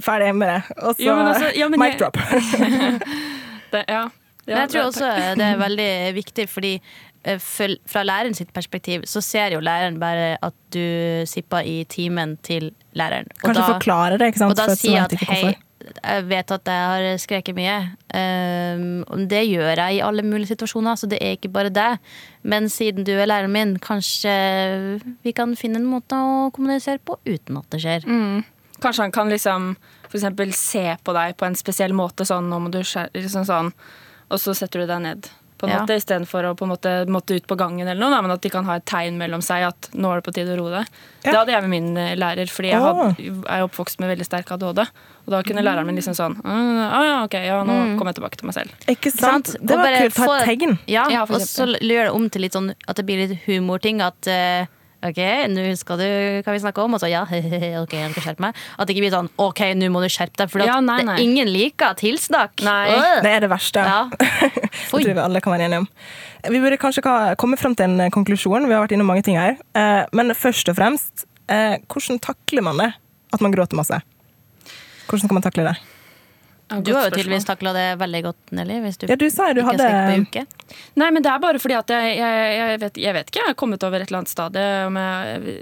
Ferdig 0.00 0.32
med 0.36 0.48
det. 0.48 0.60
Og 0.80 0.94
så 0.96 1.12
altså, 1.12 1.50
ja, 1.58 1.68
mic 1.68 1.96
drop. 2.00 2.16
det 3.74 3.84
ja. 3.88 4.08
Men 4.46 4.56
jeg 4.64 4.70
tror 4.72 4.88
også 4.88 5.08
det 5.38 5.44
er 5.46 5.58
veldig 5.60 5.88
viktig, 6.16 6.46
fordi 6.50 6.70
eh, 7.22 7.38
fra 7.38 8.02
læreren 8.02 8.34
sitt 8.34 8.52
perspektiv 8.56 9.04
så 9.06 9.20
ser 9.22 9.54
jo 9.54 9.60
læreren 9.62 9.98
bare 10.00 10.32
at 10.42 10.56
du 10.74 11.22
sipper 11.28 11.66
i 11.68 11.82
timen 11.90 12.36
til 12.42 12.70
læreren. 12.98 13.28
Og 13.42 13.50
Kanskje 13.50 13.62
da- 13.62 13.72
forklare 13.74 14.18
det, 14.18 14.32
ikke 14.32 14.42
sant? 14.42 14.56
Og 14.56 14.62
da 14.62 14.74
sier 14.74 15.04
at 15.04 15.14
hei, 15.20 15.42
hvorfor. 15.44 15.60
Jeg 15.80 16.24
vet 16.28 16.52
at 16.54 16.68
jeg 16.68 16.88
har 16.90 17.20
skreket 17.22 17.56
mye. 17.56 17.76
Um, 18.12 19.24
det 19.30 19.42
gjør 19.48 19.72
jeg 19.72 19.96
i 19.96 20.02
alle 20.04 20.24
mulige 20.26 20.52
situasjoner, 20.52 20.98
så 21.00 21.08
det 21.10 21.20
er 21.24 21.36
ikke 21.36 21.52
bare 21.52 21.72
det. 21.72 21.90
Men 22.42 22.68
siden 22.72 23.06
du 23.08 23.12
er 23.16 23.28
læreren 23.30 23.54
min, 23.54 23.76
kanskje 23.82 24.34
vi 25.24 25.32
kan 25.36 25.56
finne 25.56 25.80
en 25.80 25.88
måte 25.88 26.16
å 26.16 26.50
kommunisere 26.54 27.00
på 27.02 27.18
uten 27.28 27.60
at 27.60 27.68
det 27.72 27.82
skjer. 27.84 28.08
Kanskje 28.80 29.06
han 29.08 29.14
kan 29.14 29.32
liksom 29.32 29.74
eksempel 30.10 30.52
se 30.56 30.84
på 31.04 31.14
deg 31.14 31.36
på 31.38 31.46
en 31.46 31.58
spesiell 31.58 31.94
måte, 31.96 32.26
sånn 32.26 32.48
nå 32.50 32.58
må 32.64 32.72
du 32.72 32.80
skjære 32.82 33.14
liksom 33.14 33.46
sånn, 33.48 33.70
og 34.30 34.40
så 34.42 34.54
setter 34.56 34.82
du 34.82 34.90
deg 34.90 35.04
ned. 35.04 35.30
På 35.60 35.66
en 35.68 35.74
Ja. 35.74 35.80
måte, 35.82 35.92
Istedenfor 36.00 36.46
å 36.48 36.54
på 36.56 36.64
en 36.64 36.70
måte 36.72 36.90
måtte 37.12 37.36
ut 37.36 37.44
på 37.46 37.56
gangen, 37.60 37.84
eller 37.86 38.00
noe, 38.00 38.08
da, 38.14 38.22
men 38.24 38.32
at 38.32 38.40
de 38.40 38.48
kan 38.48 38.64
ha 38.64 38.78
et 38.80 38.84
tegn 38.88 39.18
mellom 39.20 39.42
seg 39.44 39.66
at 39.68 39.90
nå 39.92 40.08
er 40.10 40.22
det 40.22 40.24
på 40.24 40.32
tide 40.38 40.54
å 40.54 40.58
roe 40.62 40.70
deg. 40.78 40.86
Ja. 41.26 41.30
Det 41.32 41.38
hadde 41.42 41.52
jeg 41.52 41.62
med 41.66 41.70
min 41.74 41.90
eh, 42.00 42.14
lærer, 42.16 42.48
fordi 42.48 42.70
jeg 42.72 42.80
had, 42.80 43.20
er 43.44 43.66
oppvokst 43.68 44.00
med 44.00 44.08
veldig 44.16 44.24
sterk 44.24 44.50
ADHD. 44.56 44.86
Og 45.26 45.34
da 45.34 45.42
kunne 45.44 45.60
læreren 45.62 45.84
min 45.86 45.98
liksom 46.00 46.16
sånn 46.16 46.38
ah, 46.48 47.04
ja, 47.04 47.18
ok, 47.26 47.34
ja, 47.44 47.60
nå 47.62 47.76
kommer 47.98 48.14
jeg 48.14 48.22
tilbake 48.22 48.40
til 48.40 48.48
meg 48.48 48.56
selv. 48.56 48.72
Ikke 48.88 49.12
sant? 49.12 49.52
Det 49.60 49.76
var 49.76 49.92
kult. 50.00 50.16
Ha 50.24 50.38
et 50.40 50.48
tegn. 50.48 50.78
Ja, 50.88 51.04
Ja, 51.12 51.22
og 51.28 51.44
så 51.44 51.68
gjør 51.76 52.08
det 52.08 52.14
om 52.16 52.30
til 52.32 52.40
litt 52.48 52.56
sånn 52.56 52.72
at 52.88 52.96
det 52.96 53.04
blir 53.04 53.20
litt 53.28 53.44
humorting. 53.44 54.00
At 54.00 54.26
eh, 54.26 54.64
OK, 55.00 55.18
nå 55.48 55.62
skal 55.80 55.96
du 56.00 56.06
hva 56.44 56.52
vi 56.52 56.60
snakker 56.60 56.84
om, 56.84 56.94
og 56.96 57.00
så 57.00 57.08
ja, 57.08 57.22
OK, 57.82 57.94
jeg 57.96 58.10
skal 58.12 58.24
skjerpe 58.26 58.44
meg. 58.44 58.58
At 58.76 58.86
det 58.88 58.94
ikke 58.96 59.04
blir 59.06 59.14
sånn 59.14 59.30
OK, 59.40 59.62
nå 59.80 59.88
må 59.94 60.02
du 60.04 60.08
skjerpe 60.12 60.36
deg. 60.42 60.50
For 60.52 60.60
Ja, 60.66 60.76
nei, 60.84 60.98
nei. 61.08 61.16
ingen 61.24 61.48
liker 61.48 61.96
tilsnakk. 62.00 62.60
Nei. 62.66 62.90
Øh. 62.92 63.22
Det 63.24 63.32
er 63.32 63.46
det 63.46 63.50
verste. 63.52 63.84
Ja. 63.86 64.02
Det 64.90 65.04
tror 65.06 65.14
vi 65.14 65.22
alle 65.22 65.40
kan 65.42 65.52
være 65.54 65.66
enige 65.68 65.80
om. 65.84 65.86
Vi 66.50 66.58
burde 66.62 66.76
kanskje 66.80 67.02
komme 67.38 67.56
frem 67.60 67.74
til 67.78 67.86
en 68.00 68.10
konklusjon. 68.12 68.66
Vi 68.66 68.74
har 68.74 68.82
vært 68.84 68.94
innom 68.96 69.06
mange 69.10 69.22
ting 69.26 69.36
her. 69.38 69.56
Eh, 69.76 70.02
Men 70.16 70.32
først 70.34 70.68
og 70.72 70.76
fremst, 70.78 71.24
eh, 71.48 71.78
hvordan 71.90 72.18
takler 72.22 72.64
man 72.66 72.80
det? 72.82 72.88
At 73.32 73.40
man 73.44 73.52
gråter 73.54 73.78
masse? 73.78 74.00
Hvordan 75.06 75.24
skal 75.26 75.36
man 75.38 75.44
takle 75.46 75.66
det? 75.70 75.76
Du 76.70 76.92
har 76.94 77.08
jo 77.08 77.14
tydeligvis 77.16 77.44
takla 77.48 77.72
det 77.74 77.84
veldig 77.98 78.20
godt, 78.22 78.52
Nelly. 78.54 78.76
Hvis 78.84 78.98
du 79.00 79.06
Ja, 79.10 79.16
du 79.18 79.26
sa 79.32 79.48
du 79.56 79.62
hadde 79.66 79.86
uke. 80.22 80.44
Nei, 80.94 81.08
men 81.10 81.24
det 81.24 81.32
er 81.32 81.40
bare 81.42 81.58
fordi 81.58 81.74
at 81.74 81.90
jeg, 81.90 82.12
jeg, 82.20 82.52
jeg, 82.54 82.80
vet, 82.84 83.00
jeg 83.02 83.14
vet 83.16 83.32
ikke. 83.32 83.40
Jeg 83.42 83.50
har 83.50 83.56
kommet 83.58 83.86
over 83.86 83.98
et 83.98 84.06
eller 84.06 84.20
annet 84.20 84.30
stadie. 84.30 84.62
Jeg, 84.62 85.56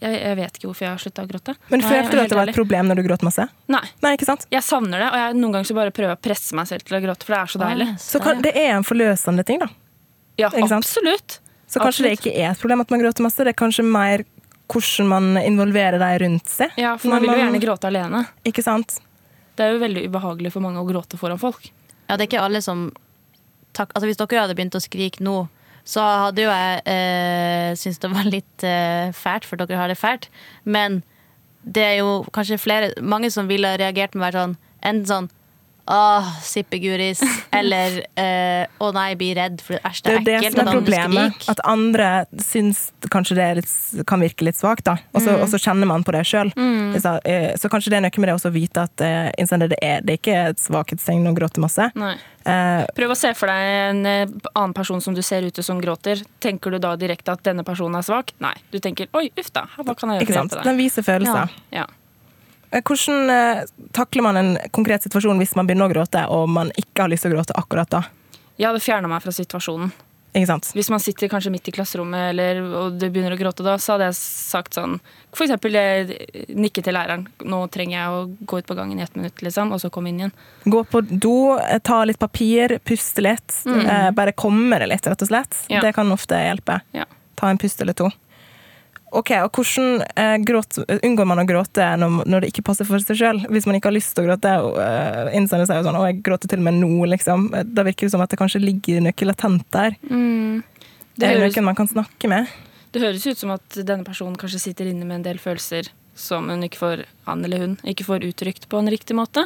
jeg, 0.00 0.14
jeg 0.22 0.38
vet 0.40 0.56
ikke 0.60 0.70
hvorfor 0.70 0.86
jeg 0.86 0.92
har 0.94 1.02
slutta 1.02 1.26
å 1.26 1.30
gråte. 1.30 1.56
Men 1.68 1.84
følte 1.84 2.14
du 2.16 2.22
at 2.22 2.32
det 2.32 2.38
var 2.38 2.46
ærlig. 2.46 2.54
et 2.56 2.60
problem 2.62 2.88
når 2.88 3.00
du 3.00 3.04
gråt 3.10 3.26
masse? 3.26 3.48
Nei. 3.72 3.82
Nei, 4.06 4.14
ikke 4.16 4.28
sant? 4.30 4.46
Jeg 4.54 4.64
savner 4.64 5.04
det, 5.04 5.10
og 5.10 5.20
jeg, 5.20 5.36
noen 5.42 5.58
ganger 5.58 5.68
så 5.68 5.76
bare 5.76 5.92
prøver 6.00 6.16
å 6.16 6.22
presse 6.28 6.56
meg 6.56 6.70
selv 6.72 6.86
til 6.88 6.96
å 6.96 7.02
gråte, 7.04 7.28
for 7.28 7.36
det 7.36 7.42
er 7.42 7.52
så 7.52 7.62
deilig. 7.66 7.88
Så 8.06 8.22
kan, 8.24 8.40
det 8.46 8.54
er 8.56 8.72
en 8.78 8.86
forløsende 8.86 9.44
ting, 9.44 9.60
da. 9.60 9.68
Ja, 10.40 10.48
Ikke 10.52 10.68
sant? 10.72 10.84
absolutt. 10.84 11.40
Så 11.66 11.80
kanskje 11.82 12.06
det 12.06 12.16
ikke 12.20 12.32
er 12.32 12.52
et 12.52 12.60
problem 12.62 12.84
at 12.84 12.92
man 12.94 13.02
gråter 13.02 13.24
masse. 13.26 13.44
Det 13.44 13.52
er 13.52 13.58
kanskje 13.58 13.84
mer 13.84 14.24
hvordan 14.72 15.08
man 15.10 15.40
involverer 15.40 15.98
de 16.02 16.10
rundt 16.24 16.48
seg. 16.50 16.72
Ja, 16.80 16.96
for 16.98 17.12
man 17.12 17.22
vil 17.24 17.32
jo 17.32 17.38
gjerne 17.40 17.60
gråte 17.62 17.90
alene. 17.90 18.22
Ikke 18.46 18.64
sant? 18.66 18.98
Det 19.56 19.64
er 19.64 19.74
jo 19.74 19.82
veldig 19.82 20.06
ubehagelig 20.10 20.52
for 20.54 20.64
mange 20.64 20.82
å 20.82 20.88
gråte 20.88 21.18
foran 21.20 21.40
folk. 21.40 21.70
Ja, 22.06 22.16
det 22.16 22.26
er 22.26 22.30
ikke 22.30 22.44
alle 22.44 22.62
som 22.62 22.90
tak, 23.76 23.90
altså 23.92 24.08
Hvis 24.08 24.20
dere 24.20 24.40
hadde 24.40 24.56
begynt 24.56 24.76
å 24.76 24.80
skrike 24.80 25.24
nå, 25.24 25.46
så 25.86 26.02
hadde 26.02 26.46
jo 26.46 26.50
jeg 26.50 26.82
eh, 26.90 27.72
syntes 27.78 28.00
det 28.02 28.10
var 28.10 28.28
litt 28.28 28.64
eh, 28.66 29.12
fælt, 29.14 29.46
for 29.46 29.60
dere 29.60 29.78
har 29.78 29.92
det 29.92 29.98
fælt. 30.00 30.30
Men 30.64 31.02
det 31.62 31.84
er 31.84 31.96
jo 32.00 32.22
kanskje 32.34 32.58
flere 32.62 32.92
mange 33.02 33.30
som 33.34 33.50
ville 33.50 33.76
reagert 33.78 34.14
med 34.14 34.22
å 34.22 34.26
være 34.26 34.42
sånn 34.42 34.56
enten 34.86 35.10
sånn 35.10 35.28
Åh, 35.86 36.30
sippeguris. 36.42 37.20
Eller 37.54 38.00
eh, 38.18 38.66
å 38.82 38.90
nei, 38.94 39.10
bli 39.18 39.30
redd, 39.38 39.60
for 39.64 39.78
æsj, 39.78 40.02
Det 40.02 40.12
er 40.12 40.18
er 40.18 40.24
det 40.26 40.34
er 40.34 40.46
det 40.46 40.52
som 40.52 40.62
er 40.62 40.78
problemet. 40.78 41.48
At 41.52 41.62
andre 41.64 42.10
syns 42.42 42.86
kanskje 43.12 43.38
det 43.38 43.44
er 43.46 43.60
litt, 43.60 43.74
kan 44.10 44.22
virke 44.22 44.46
litt 44.48 44.58
svakt, 44.58 44.86
da. 44.88 44.96
Og 45.14 45.22
så, 45.22 45.36
mm. 45.38 45.58
kjenner 45.62 45.90
man 45.90 46.06
på 46.06 46.14
det 46.16 46.24
sjøl. 46.26 46.50
Så, 47.00 47.16
eh, 47.24 47.52
så 47.60 47.70
kanskje 47.72 47.94
det 47.94 48.00
er 48.00 48.06
noe 48.08 48.22
med 48.22 48.30
det 48.30 48.38
også 48.38 48.50
å 48.50 48.56
vite 48.56 48.86
at 48.88 49.04
innsender, 49.38 49.70
det, 49.72 49.78
er, 49.82 50.02
det 50.02 50.16
er 50.16 50.22
ikke 50.22 50.40
et 50.54 50.62
svakhetstegn 50.62 51.28
å 51.30 51.36
gråte 51.36 51.62
masse. 51.62 51.90
Nei. 51.98 52.16
Eh, 52.46 52.86
Prøv 52.94 53.14
å 53.14 53.18
se 53.18 53.32
for 53.34 53.50
deg 53.50 53.70
en 53.90 54.02
annen 54.06 54.74
person 54.76 55.00
som 55.02 55.14
du 55.14 55.22
ser 55.26 55.46
ute 55.46 55.64
som 55.66 55.80
gråter. 55.82 56.22
Tenker 56.42 56.74
du 56.74 56.80
da 56.82 56.94
direkte 56.98 57.34
at 57.34 57.42
denne 57.46 57.64
personen 57.66 57.98
er 57.98 58.06
svak? 58.06 58.34
Nei. 58.42 58.54
Du 58.70 58.78
tenker 58.82 59.10
'oi, 59.12 59.28
uff 59.38 59.52
da, 59.54 59.66
hva 59.76 59.94
kan 59.94 60.14
jeg 60.14 60.20
gjøre 60.20 60.26
ikke 60.26 60.32
for 60.32 60.38
å 60.38 60.42
sant? 60.42 60.52
hjelpe 60.52 60.62
deg'? 60.62 60.68
Den 60.70 60.82
viser 60.82 61.06
følelser. 61.06 61.56
Ja. 61.74 61.86
Eh, 61.86 62.02
Hvordan 62.82 63.30
eh, 63.32 63.62
takler 63.96 64.26
man 64.26 64.36
en 64.40 64.50
konkret 64.74 65.06
situasjon 65.06 65.38
hvis 65.40 65.54
man 65.56 65.68
begynner 65.68 65.88
å 65.88 65.94
gråte, 65.94 66.26
og 66.32 66.48
man 66.52 66.72
ikke 66.76 67.04
har 67.06 67.12
lyst 67.12 67.26
til 67.26 67.32
å 67.32 67.38
gråte 67.38 67.56
akkurat 67.56 67.92
da? 67.92 68.02
Jeg 68.56 68.70
hadde 68.70 68.84
fjerna 68.84 69.08
meg 69.10 69.24
fra 69.24 69.32
situasjonen. 69.32 69.92
Hvis 70.36 70.90
man 70.92 71.00
sitter 71.00 71.30
kanskje 71.32 71.50
midt 71.50 71.68
i 71.70 71.72
klasserommet 71.72 72.30
eller, 72.34 72.58
og 72.60 72.98
du 73.00 73.06
begynner 73.08 73.32
å 73.32 73.38
gråte 73.40 73.64
da, 73.64 73.78
så 73.80 73.94
hadde 73.94 74.10
jeg 74.10 74.18
sagt 74.18 74.76
sånn 74.76 74.98
For 75.32 75.46
eksempel 75.46 75.78
eh, 75.80 76.12
nikke 76.52 76.84
til 76.84 76.92
læreren. 76.92 77.24
'Nå 77.40 77.62
trenger 77.72 77.96
jeg 77.96 78.12
å 78.12 78.18
gå 78.44 78.60
ut 78.60 78.68
på 78.68 78.76
gangen 78.76 79.00
i 79.00 79.04
ett 79.06 79.16
minutt', 79.16 79.40
liksom, 79.46 79.72
og 79.72 79.80
så 79.80 79.88
komme 79.92 80.12
inn 80.12 80.20
igjen. 80.20 80.34
Gå 80.64 80.82
på 80.92 81.00
do, 81.08 81.56
eh, 81.56 81.78
ta 81.80 82.02
litt 82.04 82.20
papir, 82.20 82.78
puste 82.84 83.24
litt. 83.24 83.62
Eh, 83.64 84.10
bare 84.12 84.36
komme 84.36 84.78
det 84.82 84.90
litt, 84.92 85.08
rett 85.08 85.24
og 85.24 85.28
slett. 85.28 85.64
Ja. 85.72 85.80
Det 85.80 85.94
kan 85.96 86.12
ofte 86.12 86.36
hjelpe. 86.36 86.80
Ja. 86.92 87.08
Ta 87.36 87.48
en 87.48 87.60
pust 87.60 87.80
eller 87.80 87.96
to. 87.96 88.10
Ok, 89.16 89.32
og 89.40 89.56
Hvordan 89.56 90.02
eh, 90.20 90.36
gråt, 90.44 90.78
unngår 91.00 91.28
man 91.28 91.40
å 91.40 91.46
gråte 91.48 91.86
når, 92.00 92.18
når 92.28 92.44
det 92.44 92.50
ikke 92.52 92.66
passer 92.68 92.88
for 92.88 93.00
seg 93.00 93.16
sjøl? 93.16 93.40
Hvis 93.48 93.64
man 93.68 93.78
ikke 93.78 93.88
har 93.88 93.96
lyst 93.96 94.12
til 94.16 94.26
å 94.26 94.30
gråte. 94.30 94.52
og, 94.60 94.76
Uh, 94.76 95.32
innsender 95.34 95.66
seg 95.66 95.80
jo 95.80 95.86
sånn 95.86 95.96
'Å, 95.96 96.04
jeg 96.10 96.22
gråter 96.26 96.50
til 96.50 96.60
og 96.60 96.66
med 96.66 96.76
nå', 96.78 97.08
liksom. 97.08 97.48
Eh, 97.54 97.64
Da 97.64 97.82
virker 97.82 98.06
det 98.06 98.12
som 98.12 98.20
at 98.20 98.30
det 98.30 98.38
kanskje 98.38 98.60
ligger 98.60 99.00
noe 99.00 99.26
latent 99.26 99.64
der. 99.72 99.96
Det 101.16 101.24
er 101.24 101.40
det 101.40 101.56
noen 101.56 101.64
man 101.64 101.74
kan 101.74 101.88
snakke 101.88 102.28
med? 102.28 102.46
det 102.96 103.02
høres 103.04 103.26
ut 103.26 103.38
som 103.38 103.52
at 103.52 103.76
denne 103.76 104.06
personen 104.06 104.38
kanskje 104.40 104.62
sitter 104.70 104.88
inne 104.88 105.04
med 105.04 105.20
en 105.20 105.26
del 105.26 105.40
følelser 105.42 105.90
som 106.16 106.48
hun 106.48 106.64
ikke 106.64 106.80
får, 106.80 107.04
han 107.28 107.44
eller 107.44 107.58
hun 107.64 107.74
ikke 107.84 108.06
får 108.08 108.24
uttrykt 108.24 108.68
på 108.72 108.80
en 108.80 108.88
riktig 108.88 109.16
måte. 109.18 109.44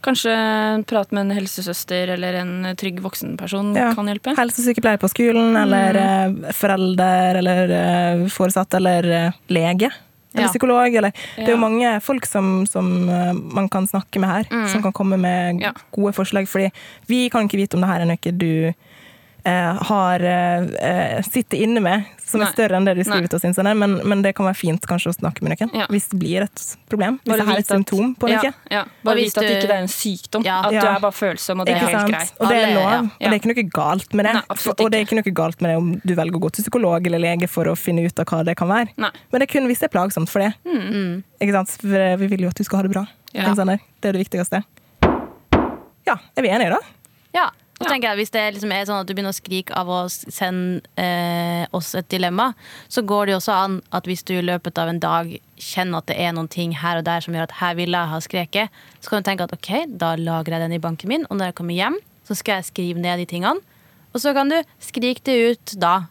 Kanskje 0.00 0.32
en 0.32 0.84
prat 0.88 1.10
med 1.12 1.26
en 1.26 1.34
helsesøster 1.36 2.14
eller 2.14 2.38
en 2.40 2.52
trygg 2.80 3.02
voksenperson 3.04 3.74
Ja. 3.76 3.90
kan 3.94 4.06
hjelpe. 4.08 4.32
Helsesykepleier 4.38 4.96
på 5.00 5.10
skolen, 5.12 5.56
eller 5.56 5.98
mm. 6.30 6.52
forelder, 6.56 7.40
eller 7.42 7.74
eh, 7.76 8.28
foresatt, 8.32 8.74
eller 8.74 9.10
eh, 9.10 9.32
lege. 9.48 9.90
Eller 10.32 10.46
Ja. 10.46 10.48
psykolog. 10.48 10.94
Eller, 10.94 11.12
Det 11.36 11.48
er 11.48 11.52
jo 11.52 11.60
mange 11.60 12.00
folk 12.00 12.24
som, 12.26 12.64
som 12.66 12.86
man 13.52 13.68
kan 13.68 13.86
snakke 13.86 14.20
med 14.20 14.28
her, 14.30 14.68
som 14.68 14.82
kan 14.82 14.92
komme 14.92 15.18
med 15.18 15.60
gode 15.92 16.12
forslag. 16.14 16.48
Fordi 16.48 16.70
vi 17.06 17.28
kan 17.28 17.48
ikke 17.48 17.58
vite 17.58 17.74
om 17.74 17.80
det 17.82 17.90
her 17.90 18.00
er 18.00 18.06
noe 18.06 18.32
du 18.32 18.72
har 19.44 20.20
sitter 21.22 21.56
inne 21.58 21.80
med, 21.80 22.04
som 22.30 22.40
Nei. 22.40 22.46
er 22.48 22.54
større 22.54 22.78
enn 22.78 22.86
det 22.88 22.94
de 22.96 23.04
skriver 23.04 23.26
Nei. 23.26 23.30
til 23.32 23.38
oss. 23.40 23.44
Innsender, 23.48 23.74
Men, 23.76 23.96
men 24.08 24.22
det 24.24 24.32
kan 24.38 24.46
være 24.46 24.56
fint 24.56 24.86
kanskje 24.88 25.10
å 25.12 25.16
snakke 25.18 25.42
med 25.44 25.52
noen 25.58 25.74
Ja. 25.76 25.86
hvis 25.90 26.08
det 26.12 26.18
blir 26.22 26.42
et 26.46 26.62
problem. 26.88 27.18
Hvis 27.24 27.30
Bare 27.34 27.44
det 27.44 27.48
er 27.48 27.58
et 27.58 27.64
at- 27.66 27.74
symptom 27.74 28.14
på 28.16 28.30
ja, 28.30 28.40
noe. 28.42 28.52
Ja, 28.70 28.84
Bare 29.04 29.16
hvis 29.20 29.36
at 29.36 29.42
det 29.44 29.56
ikke 29.58 29.70
er 29.74 29.82
en 29.82 29.90
sykdom. 29.92 30.44
Ja. 30.46 30.60
At 30.64 30.70
du 30.70 30.78
er 30.78 31.00
bare 31.02 31.12
følsom, 31.12 31.60
og 31.60 31.66
det 31.66 31.74
er 31.76 31.84
helt 31.84 31.98
sant? 31.98 32.10
greit. 32.14 32.32
Og 32.40 32.48
det 32.48 32.56
er 32.62 32.74
lov. 32.74 32.88
ja. 32.90 33.00
Og 33.00 33.18
det 33.20 33.32
er 33.32 33.38
ikke 33.40 33.52
noe 33.52 33.66
galt 33.80 34.14
med 34.14 34.24
det. 34.26 34.34
Nei, 34.34 34.42
og 34.50 34.90
det 34.90 34.98
er 35.00 35.04
ikke 35.06 35.18
noe 35.20 35.34
galt 35.42 35.60
med 35.60 35.70
det 35.70 35.76
om 35.76 35.90
du 36.04 36.14
velger 36.14 36.36
å 36.38 36.42
gå 36.46 36.52
til 36.52 36.62
psykolog 36.64 37.06
eller 37.06 37.18
lege 37.18 37.48
for 37.48 37.64
å 37.64 37.76
finne 37.76 38.06
ut 38.06 38.18
av 38.18 38.24
hva 38.26 38.44
det 38.44 38.56
kan 38.56 38.68
være. 38.68 38.88
Nei. 38.96 39.10
Men 39.32 39.40
det 39.40 39.48
er 39.50 39.52
kun 39.58 39.66
hvis 39.68 39.80
det 39.82 39.90
er 39.90 39.94
plagsomt 39.98 40.28
for 40.30 40.40
det. 40.40 40.54
Ikke 41.40 41.52
sant? 41.52 41.70
For 41.80 41.96
eh, 41.96 42.16
vi 42.16 42.26
vil 42.28 42.46
jo 42.46 42.48
at 42.48 42.54
du 42.56 42.64
skal 42.64 42.78
ha 42.78 42.82
det 42.88 42.92
bra. 42.94 43.06
Ja. 43.32 43.54
Det 43.54 44.08
er 44.08 44.12
det 44.12 44.26
viktigste. 44.26 44.62
Ja, 46.06 46.16
er 46.36 46.42
vi 46.42 46.48
enige 46.50 46.70
da? 46.74 46.78
Ja. 47.36 47.50
Og 47.80 47.86
Ja. 47.86 47.92
tenker 47.94 48.08
jeg, 48.10 48.18
Hvis 48.18 48.30
det 48.30 48.54
liksom 48.54 48.72
er 48.72 48.84
sånn 48.84 49.00
at 49.00 49.06
du 49.06 49.14
begynner 49.14 49.32
å 49.32 49.40
skrike 49.40 49.72
av 49.74 49.88
å 49.88 50.00
sende 50.10 50.82
eh, 50.98 51.66
oss 51.72 51.94
et 51.94 52.08
dilemma, 52.08 52.54
så 52.88 53.00
går 53.02 53.26
det 53.26 53.32
jo 53.32 53.38
også 53.40 53.54
an 53.56 53.82
at 53.90 54.04
hvis 54.04 54.22
du 54.22 54.34
i 54.34 54.42
løpet 54.44 54.76
av 54.76 54.88
en 54.88 55.00
dag 55.00 55.40
kjenner 55.56 55.98
at 55.98 56.06
det 56.06 56.18
er 56.18 56.32
noen 56.32 56.48
ting 56.48 56.72
her 56.76 56.98
og 56.98 57.04
der 57.04 57.20
som 57.20 57.32
gjør 57.34 57.48
at 57.48 57.56
her 57.60 57.74
vil 57.74 57.90
jeg 57.90 58.12
ha 58.12 58.20
skreket, 58.20 58.68
så 59.00 59.08
kan 59.08 59.22
du 59.22 59.30
tenke 59.30 59.44
at 59.48 59.52
ok, 59.56 59.86
da 59.96 60.14
lagrer 60.16 60.58
jeg 60.60 60.68
den 60.68 60.76
i 60.76 60.78
banken 60.78 61.08
min, 61.08 61.24
og 61.30 61.38
når 61.38 61.46
jeg 61.46 61.54
kommer 61.54 61.74
hjem, 61.74 61.96
så 62.28 62.36
skal 62.36 62.60
jeg 62.60 62.68
skrive 62.68 63.00
ned 63.00 63.18
de 63.18 63.26
tingene. 63.26 63.60
Og 64.12 64.20
så 64.20 64.34
kan 64.34 64.50
du 64.50 64.58
skrike 64.82 65.24
det 65.24 65.38
ut 65.50 65.74
da. 65.80 66.02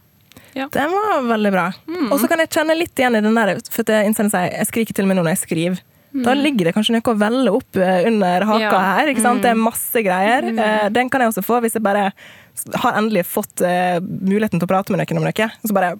Den 0.55 0.91
var 0.91 1.21
veldig 1.27 1.51
bra. 1.53 1.67
Mm. 1.85 2.11
Og 2.11 2.19
så 2.19 2.27
kan 2.27 2.41
jeg 2.41 2.49
kjenne 2.49 2.77
litt 2.77 2.97
igjen 2.97 3.15
i 3.19 3.21
den 3.21 3.35
der, 3.37 3.59
for 3.69 3.85
det 3.85 4.01
jeg 4.07 4.15
jeg 4.17 4.67
skriker 4.67 4.93
til 4.95 5.05
og 5.05 5.11
med 5.11 5.19
nå 5.19 5.23
når 5.23 5.35
jeg 5.35 5.43
skriver. 5.45 5.81
Da 6.11 6.33
ligger 6.33 6.65
det 6.65 6.73
kanskje 6.73 6.95
noe 6.95 7.05
å 7.13 7.17
velle 7.21 7.51
opp 7.53 7.75
eh, 7.77 8.07
under 8.09 8.41
haka 8.49 8.59
Mm. 8.59 8.61
Ja. 8.61 8.69
Mm. 8.79 8.97
her. 8.97 9.07
ikke 9.13 9.21
sant? 9.21 9.41
Det 9.43 9.49
er 9.51 9.59
masse 9.61 10.01
greier. 10.03 10.41
Mm. 10.49 10.93
Den 10.93 11.09
kan 11.09 11.21
jeg 11.21 11.29
også 11.29 11.43
få 11.45 11.59
hvis 11.61 11.73
jeg 11.77 11.83
bare 11.85 12.11
har 12.75 12.93
endelig 12.97 13.25
fått 13.29 13.61
eh, 13.61 13.99
muligheten 14.01 14.59
til 14.59 14.65
å 14.65 14.71
prate 14.71 14.91
med 14.91 14.99
noen 14.99 15.21
om 15.21 15.27
noe. 15.29 15.45
Og 15.63 15.69
så 15.69 15.75
bare 15.77 15.91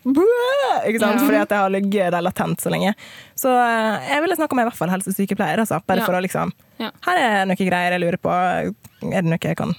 ikke 0.90 1.00
sant? 1.00 1.20
Ja. 1.22 1.26
Fordi 1.26 1.40
at 1.44 1.54
jeg 1.54 1.60
har 1.62 1.70
ligget 1.70 2.12
der 2.12 2.22
latent 2.26 2.60
så 2.60 2.72
lenge. 2.74 2.96
Så 3.38 3.54
eh, 3.54 4.10
jeg 4.16 4.24
ville 4.26 4.36
snakke 4.40 4.58
med 4.58 4.66
i 4.66 4.70
hvert 4.72 4.80
fall 4.82 4.90
helsesykepleier. 4.92 5.62
Altså, 5.64 5.80
bare 5.86 6.02
Ja. 6.02 6.06
for 6.10 6.18
å 6.18 6.24
liksom 6.26 6.52
Her 6.80 7.18
er 7.20 7.46
noe 7.46 7.56
greier 7.56 7.92
jeg 7.96 8.02
lurer 8.02 8.18
på. 8.18 8.32
Er 8.34 9.22
det 9.22 9.24
noe 9.30 9.38
jeg 9.42 9.58
kan? 9.58 9.76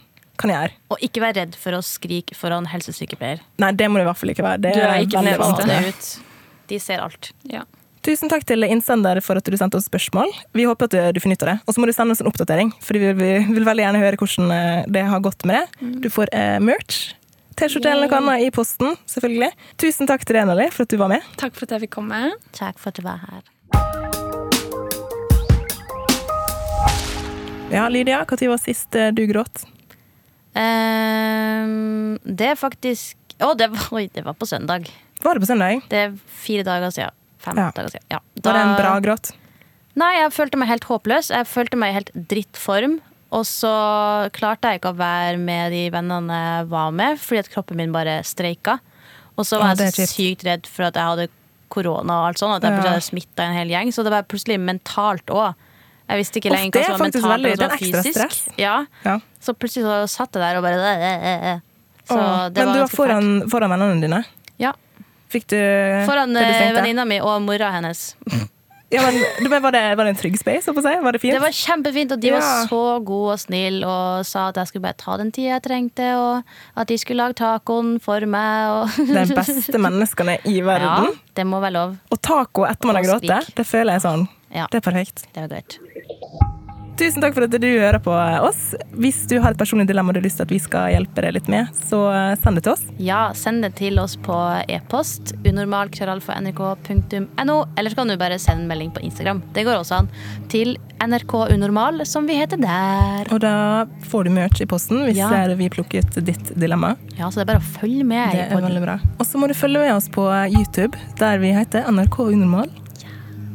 Og 0.88 0.98
ikke 1.04 1.20
vær 1.20 1.34
redd 1.36 1.54
for 1.60 1.72
å 1.76 1.82
skrike 1.84 2.34
foran 2.38 2.64
helsesykepleier. 2.70 3.40
Nei, 3.60 3.72
det 3.72 3.90
må 3.90 3.98
du 4.00 4.06
i 4.06 4.08
hvert 4.08 4.16
fall 4.16 4.30
ikke 4.32 4.46
være. 4.46 4.60
Det 4.62 4.72
Du 4.74 4.80
er 4.80 5.02
ikke 5.04 5.20
eneste. 5.20 5.88
ut. 5.88 6.24
De 6.70 6.78
ser 6.78 6.98
alt. 7.04 7.32
Ja. 7.44 7.64
Tusen 8.10 8.26
takk 8.26 8.42
til 8.42 8.64
innsender 8.66 9.20
for 9.22 9.38
at 9.38 9.46
du 9.46 9.54
sendte 9.54 9.78
oss 9.78 9.84
spørsmål. 9.86 10.32
Vi 10.58 10.64
håper 10.66 10.88
at 10.88 10.94
du, 10.96 10.98
du 11.14 11.18
finner 11.22 11.36
ut 11.38 11.44
av 11.44 11.48
det. 11.52 11.58
Og 11.62 11.74
så 11.76 11.78
må 11.82 11.86
du 11.86 11.92
sende 11.94 12.10
oss 12.16 12.18
en 12.24 12.26
oppdatering, 12.26 12.72
for 12.82 12.98
vi 12.98 13.04
vil, 13.04 13.14
vi 13.20 13.54
vil 13.54 13.66
veldig 13.68 13.84
gjerne 13.84 14.00
høre 14.02 14.18
hvordan 14.18 14.50
eh, 14.56 14.78
det 14.90 15.04
har 15.06 15.20
gått 15.22 15.44
med 15.46 15.60
det. 15.60 15.90
Du 16.02 16.08
får 16.10 16.32
eh, 16.34 16.56
merch. 16.58 17.12
T-skjorte 17.54 17.92
eller 17.92 18.10
noe 18.10 18.18
annet 18.18 18.48
i 18.48 18.50
posten, 18.56 18.96
selvfølgelig. 19.12 19.52
Tusen 19.78 20.10
takk 20.10 20.24
til 20.26 20.40
deg, 20.40 20.48
Nelly, 20.50 20.66
for 20.74 20.88
at 20.88 20.90
du 20.90 20.96
var 20.98 21.12
med. 21.12 21.28
Takk 21.38 21.54
for 21.54 21.68
at 21.68 21.76
jeg 21.76 21.84
fikk 21.84 21.92
komme. 22.00 22.18
Takk 22.58 22.82
for 22.82 22.90
at 22.90 22.98
du 22.98 23.06
var 23.06 23.22
her. 23.22 23.46
Ja, 27.70 27.86
Lydia, 27.94 28.24
når 28.26 28.44
var 28.56 28.64
sist 28.64 28.98
eh, 28.98 29.12
du 29.14 29.22
gråt? 29.30 29.62
Um, 30.58 32.18
det 32.26 32.56
er 32.56 32.58
faktisk 32.58 33.38
Å, 33.38 33.54
det, 33.54 33.70
var- 33.70 34.10
det 34.18 34.26
var 34.26 34.34
på 34.34 34.50
søndag. 34.50 34.90
Var 35.22 35.38
det 35.38 35.46
på 35.46 35.52
søndag? 35.54 35.86
Det 35.94 36.04
er 36.08 36.18
fire 36.42 36.66
dager 36.66 36.90
siden. 36.90 37.19
Fem 37.40 37.56
Ja. 37.56 37.70
dager 37.74 37.88
siden. 37.94 38.06
Ja. 38.12 38.18
Var 38.44 38.52
det 38.58 38.62
en 38.64 38.74
bra 38.76 38.94
gråt? 39.00 39.32
Nei, 39.96 40.12
jeg 40.20 40.32
følte 40.32 40.58
meg 40.60 40.68
helt 40.70 40.84
håpløs. 40.84 41.30
Jeg 41.34 41.46
følte 41.50 41.76
meg 41.80 41.90
i 41.90 41.98
helt 41.98 42.10
drittform. 42.30 42.98
Og 43.32 43.44
så 43.46 43.70
klarte 44.34 44.70
jeg 44.72 44.80
ikke 44.80 44.90
å 44.92 44.98
være 44.98 45.38
med 45.38 45.70
de 45.72 45.84
vennene 45.94 46.34
jeg 46.34 46.68
var 46.72 46.90
med, 46.90 47.18
fordi 47.22 47.38
at 47.44 47.50
kroppen 47.52 47.76
min 47.78 47.92
bare 47.94 48.22
streika. 48.26 48.80
Og 49.38 49.46
så 49.46 49.60
var 49.60 49.76
jeg 49.78 49.92
så 49.94 50.06
sykt 50.10 50.42
redd 50.44 50.66
for 50.66 50.88
at 50.88 50.94
jeg 50.98 51.02
hadde 51.06 51.28
korona 51.70 52.16
og 52.20 52.28
alt 52.30 52.38
sånt. 52.42 52.56
At 52.58 52.66
jeg 52.66 52.74
plutselig 52.74 52.94
hadde 52.96 53.06
smitta 53.06 53.46
en 53.46 53.54
hel 53.54 53.68
gjeng. 53.70 53.92
Så 53.94 54.02
det 54.04 54.10
var 54.10 54.26
plutselig 54.26 54.58
mentalt 54.60 55.30
òg. 55.30 55.54
Jeg 56.10 56.18
visste 56.18 56.40
ikke 56.40 56.50
lenger 56.50 56.74
hva 56.74 56.84
som 56.84 56.96
var 56.98 57.04
mentalt 57.06 57.30
veldig- 57.30 57.52
og 57.52 57.58
hva 57.58 57.78
som 57.78 57.92
var 57.92 58.02
fysisk. 58.02 58.58
Ja. 58.58 58.76
Ja. 59.06 59.18
Så 59.40 59.54
plutselig 59.54 59.86
så 59.86 60.08
satt 60.10 60.34
jeg 60.34 60.42
der 60.42 60.56
og 60.58 60.62
bare 60.66 61.62
Så 62.10 62.16
Åh, 62.18 62.48
det 62.50 62.56
Men 62.58 62.66
var 62.66 62.74
du 62.74 62.80
var 62.80 62.88
foran, 62.88 63.28
foran 63.48 63.70
vennene 63.70 64.00
dine. 64.02 64.24
Ja. 64.58 64.72
Fikk 65.30 65.46
du 65.52 65.58
Foran 66.08 66.32
det 66.34 66.42
du 66.42 66.46
eh, 66.50 66.56
tenkte? 66.58 66.80
venninna 66.80 67.04
mi 67.06 67.20
og 67.22 67.36
mora 67.46 67.70
hennes. 67.76 68.14
Ja, 68.90 69.04
men, 69.06 69.62
var, 69.62 69.70
det, 69.70 69.80
var 69.94 70.02
det 70.02 70.10
en 70.10 70.18
trygg 70.18 70.34
space? 70.40 70.66
å 70.66 70.82
si? 70.82 70.94
Var 70.98 71.14
det 71.14 71.20
fint? 71.22 71.36
Det 71.36 71.42
var 71.44 71.52
kjempefint, 71.54 72.10
og 72.10 72.18
de 72.24 72.32
var 72.34 72.42
så 72.66 72.80
gode 73.06 73.36
og 73.36 73.38
snille 73.38 73.86
og 73.86 74.24
sa 74.26 74.48
at 74.50 74.58
jeg 74.58 74.66
skulle 74.72 74.82
bare 74.88 74.98
ta 74.98 75.14
den 75.20 75.30
tida 75.30 75.52
jeg 75.52 75.62
trengte, 75.62 76.08
og 76.18 76.42
at 76.74 76.90
de 76.90 76.96
skulle 76.98 77.22
lage 77.22 77.38
tacoen 77.38 78.00
for 78.02 78.26
meg. 78.26 78.74
Og 78.90 78.98
De 79.12 79.22
beste 79.38 79.78
menneskene 79.78 80.40
i 80.42 80.58
verden. 80.66 81.06
ja, 81.06 81.34
det 81.38 81.46
må 81.46 81.62
være 81.62 81.76
lov. 81.78 81.94
Og 82.10 82.18
taco 82.18 82.66
etter 82.66 82.90
man 82.90 82.98
har 82.98 83.06
grått, 83.12 83.54
det 83.62 83.68
føler 83.70 83.94
jeg 84.00 84.08
sånn. 84.08 84.26
Ja, 84.50 84.66
Det 84.66 84.82
er 84.82 84.88
perfekt. 84.90 85.28
det 85.38 85.46
var 85.46 85.54
godt. 85.60 86.58
Tusen 87.00 87.22
takk 87.24 87.32
for 87.32 87.46
at 87.46 87.54
du 87.56 87.64
hører 87.64 87.96
på 88.04 88.12
oss. 88.44 88.74
Hvis 89.00 89.22
du 89.30 89.38
har 89.40 89.54
et 89.54 89.58
personlig 89.60 89.86
dilemma 89.88 90.12
du 90.12 90.18
har 90.20 90.24
lyst 90.26 90.36
til 90.36 90.44
at 90.44 90.50
vi 90.52 90.58
skal 90.60 90.90
hjelpe 90.92 91.22
deg 91.24 91.32
litt 91.38 91.46
med, 91.48 91.70
så 91.88 91.96
send 92.42 92.58
det 92.60 92.64
til 92.66 92.74
oss. 92.74 92.82
Ja, 93.00 93.20
send 93.32 93.64
det 93.64 93.70
til 93.78 93.96
oss 94.02 94.18
på 94.20 94.36
e-post 94.68 95.32
unormal.nrk.no, 95.48 97.56
eller 97.78 97.90
så 97.90 97.96
kan 98.02 98.12
du 98.12 98.18
bare 98.20 98.36
sende 98.42 98.66
en 98.66 98.68
melding 98.68 98.92
på 98.92 99.00
Instagram. 99.06 99.40
Det 99.56 99.64
går 99.64 99.78
også 99.80 100.02
an. 100.02 100.10
Til 100.52 100.74
NRK 101.00 101.32
Unormal, 101.54 102.04
som 102.04 102.28
vi 102.28 102.36
heter 102.36 102.60
der. 102.60 103.32
Og 103.32 103.40
da 103.40 103.54
får 104.12 104.28
du 104.28 104.34
merch 104.36 104.60
i 104.60 104.68
posten 104.68 105.00
hvis 105.06 105.16
Ja. 105.16 105.32
eh, 105.32 105.56
vi 105.56 105.70
plukker 105.72 106.04
ut 106.04 106.20
ditt 106.26 106.52
dilemma. 106.60 106.96
Ja, 107.16 107.30
så 107.30 107.40
det 107.40 107.48
er 107.48 107.52
bare 107.54 107.64
å 107.64 107.72
følge 107.80 108.04
med. 108.04 108.28
Det 108.36 108.52
er 108.52 108.60
veldig 108.60 108.84
bra. 108.84 108.98
Og 109.18 109.24
så 109.24 109.38
må 109.40 109.48
du 109.48 109.54
følge 109.56 109.80
med 109.80 109.94
oss 109.96 110.10
på 110.12 110.28
YouTube, 110.52 110.98
der 111.16 111.38
vi 111.38 111.54
heter 111.56 111.88
NRK 111.88 112.20
Unormal. 112.28 112.68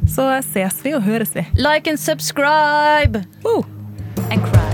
Så 0.06 0.28
ses 0.46 0.84
vi 0.84 0.94
og 0.96 1.02
høres 1.06 1.34
vi. 1.36 1.46
Like 1.56 1.90
and 1.90 2.00
subscribe! 2.00 3.24
Woo! 3.44 3.64
and 4.30 4.42
cry. 4.42 4.72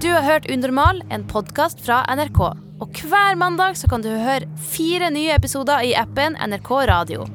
Du 0.00 0.08
har 0.12 0.22
hørt 0.22 0.50
Unormal, 0.50 1.02
en 1.10 1.26
podkast 1.28 1.84
fra 1.84 2.02
NRK. 2.14 2.40
Og 2.80 3.02
hver 3.04 3.36
mandag 3.36 3.76
så 3.76 3.88
kan 3.88 4.02
du 4.02 4.08
høre 4.08 4.48
fire 4.56 5.10
nye 5.12 5.36
episoder 5.36 5.84
i 5.84 5.92
appen 5.98 6.38
NRK 6.40 6.72
Radio. 6.88 7.28